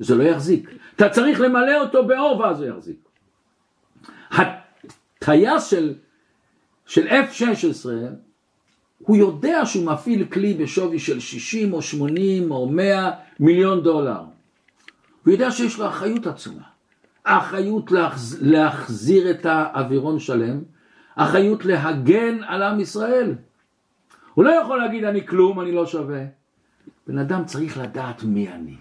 זה 0.00 0.14
לא 0.14 0.22
יחזיק. 0.22 0.70
אתה 0.96 1.08
צריך 1.08 1.40
למלא 1.40 1.80
אותו 1.80 2.06
באור 2.06 2.40
ואז 2.40 2.60
הוא 2.60 2.68
יחזיק. 2.68 2.96
הטייס 4.30 5.66
של, 5.66 5.94
של 6.86 7.08
F-16, 7.08 7.86
הוא 8.98 9.16
יודע 9.16 9.66
שהוא 9.66 9.86
מפעיל 9.86 10.24
כלי 10.24 10.54
בשווי 10.54 10.98
של 10.98 11.20
60 11.20 11.72
או 11.72 11.82
80 11.82 12.50
או 12.50 12.68
100 12.68 13.10
מיליון 13.40 13.82
דולר. 13.82 14.20
הוא 15.24 15.32
יודע 15.32 15.50
שיש 15.50 15.78
לו 15.78 15.88
אחריות 15.88 16.26
עצומה. 16.26 16.62
אחריות 17.24 17.92
להחז... 17.92 18.38
להחזיר 18.40 19.30
את 19.30 19.46
האווירון 19.46 20.18
שלם, 20.18 20.62
אחריות 21.16 21.64
להגן 21.64 22.42
על 22.46 22.62
עם 22.62 22.80
ישראל. 22.80 23.34
הוא 24.34 24.44
לא 24.44 24.50
יכול 24.50 24.78
להגיד 24.78 25.04
אני 25.04 25.26
כלום, 25.26 25.60
אני 25.60 25.72
לא 25.72 25.86
שווה. 25.86 26.24
בן 27.06 27.18
אדם 27.18 27.44
צריך 27.44 27.78
לדעת 27.78 28.22
מי 28.22 28.48
אני. 28.48 28.76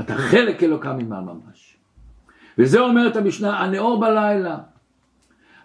אתה 0.00 0.14
חלק 0.14 0.62
אלוקה 0.62 0.92
ממעל 0.92 1.24
ממש. 1.24 1.76
וזה 2.58 2.80
אומרת 2.80 3.16
המשנה, 3.16 3.60
הנאור 3.60 4.00
בלילה. 4.00 4.58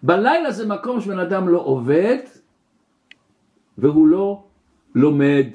בלילה 0.04 0.52
זה 0.52 0.68
מקום 0.68 1.02
שבן 1.02 1.20
אדם 1.20 1.50
לא 1.50 1.60
עובד 1.60 2.18
והוא 3.78 4.08
לא 4.08 4.44
לומד. 4.96 5.46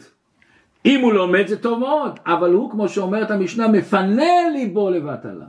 אם 0.85 1.01
הוא 1.01 1.13
לומד 1.13 1.47
זה 1.47 1.63
טוב 1.63 1.79
מאוד, 1.79 2.19
אבל 2.27 2.53
הוא 2.53 2.71
כמו 2.71 2.89
שאומרת 2.89 3.31
המשנה 3.31 3.69
מפנה 3.69 4.49
ליבו 4.53 4.91
לבטלה. 4.91 5.47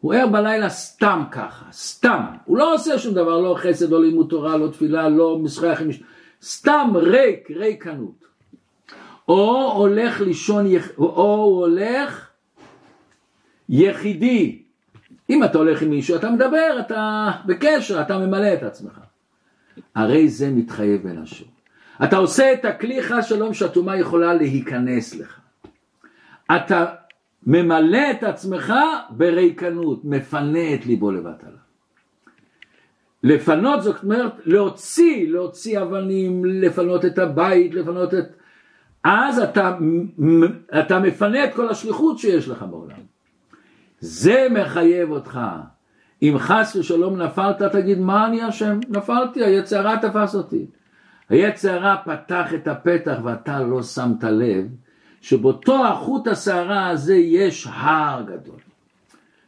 הוא 0.00 0.14
ער 0.14 0.26
בלילה 0.26 0.68
סתם 0.68 1.22
ככה, 1.30 1.64
סתם. 1.72 2.24
הוא 2.44 2.58
לא 2.58 2.74
עושה 2.74 2.98
שום 2.98 3.14
דבר, 3.14 3.40
לא 3.40 3.54
חסד, 3.58 3.90
לא 3.90 4.02
לימוד 4.02 4.26
תורה, 4.30 4.56
לא 4.56 4.68
תפילה, 4.68 5.08
לא 5.08 5.38
משחק 5.38 5.80
עם 5.80 5.88
סתם 6.42 6.90
ריק, 6.94 7.50
ריקנות. 7.50 8.24
או 9.28 9.72
הולך 9.76 10.20
לישון, 10.20 10.66
או 10.98 11.34
הוא 11.34 11.60
הולך 11.60 12.31
יחידי. 13.72 14.62
אם 15.30 15.44
אתה 15.44 15.58
הולך 15.58 15.82
עם 15.82 15.90
מישהו, 15.90 16.16
אתה 16.16 16.30
מדבר, 16.30 16.76
אתה 16.80 17.30
בקשר, 17.46 18.00
אתה 18.00 18.18
ממלא 18.18 18.54
את 18.54 18.62
עצמך. 18.62 19.00
הרי 19.94 20.28
זה 20.28 20.50
מתחייב 20.50 21.02
בין 21.02 21.18
השור. 21.18 21.48
אתה 22.04 22.16
עושה 22.16 22.52
את 22.52 22.64
הכלי 22.64 23.02
חס 23.02 23.26
שלום 23.26 23.54
שהטומאה 23.54 23.96
יכולה 23.96 24.34
להיכנס 24.34 25.14
לך. 25.14 25.40
אתה 26.56 26.86
ממלא 27.46 28.10
את 28.10 28.22
עצמך 28.22 28.72
בריקנות, 29.10 30.04
מפנה 30.04 30.74
את 30.74 30.86
ליבו 30.86 31.10
לבטלה. 31.10 31.62
לפנות 33.22 33.82
זאת 33.82 34.02
אומרת 34.02 34.32
להוציא, 34.44 35.28
להוציא 35.28 35.80
אבנים, 35.82 36.44
לפנות 36.44 37.04
את 37.04 37.18
הבית, 37.18 37.74
לפנות 37.74 38.14
את... 38.14 38.24
אז 39.04 39.38
אתה, 39.38 39.78
אתה 40.78 40.98
מפנה 40.98 41.44
את 41.44 41.54
כל 41.54 41.68
השליחות 41.68 42.18
שיש 42.18 42.48
לך 42.48 42.64
בעולם. 42.70 43.12
זה 44.02 44.46
מחייב 44.50 45.10
אותך. 45.10 45.40
אם 46.22 46.34
חס 46.38 46.76
ושלום 46.76 47.22
נפלת, 47.22 47.62
תגיד 47.62 47.98
מה 47.98 48.26
אני 48.26 48.48
אשם? 48.48 48.80
נפלתי, 48.88 49.44
היצרה 49.44 49.96
תפס 50.02 50.34
אותי. 50.34 50.66
היצרה 51.28 51.96
פתח 52.04 52.54
את 52.54 52.68
הפתח 52.68 53.16
ואתה 53.24 53.60
לא 53.60 53.82
שמת 53.82 54.24
לב 54.24 54.66
שבאותו 55.20 55.86
החוט 55.86 56.26
השערה 56.28 56.88
הזה 56.88 57.14
יש 57.14 57.68
הר 57.70 58.22
גדול. 58.22 58.60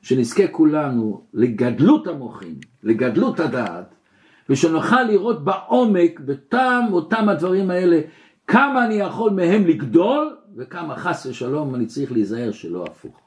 שנזכה 0.03 0.49
כולנו 0.49 1.23
לגדלות 1.35 2.07
המוחים, 2.07 2.57
לגדלות 2.83 3.41
הדעת, 3.41 3.95
ושנוכל 4.49 5.03
לראות 5.03 5.45
בעומק, 5.45 6.21
בתם 6.21 6.85
אותם 6.93 7.29
הדברים 7.29 7.71
האלה, 7.71 8.01
כמה 8.47 8.85
אני 8.87 8.95
יכול 8.95 9.31
מהם 9.31 9.67
לגדול, 9.67 10.37
וכמה 10.57 10.97
חס 10.97 11.27
ושלום 11.27 11.75
אני 11.75 11.87
צריך 11.87 12.13
להיזהר 12.13 12.53
שלא 12.53 12.85
הפוך. 12.85 13.24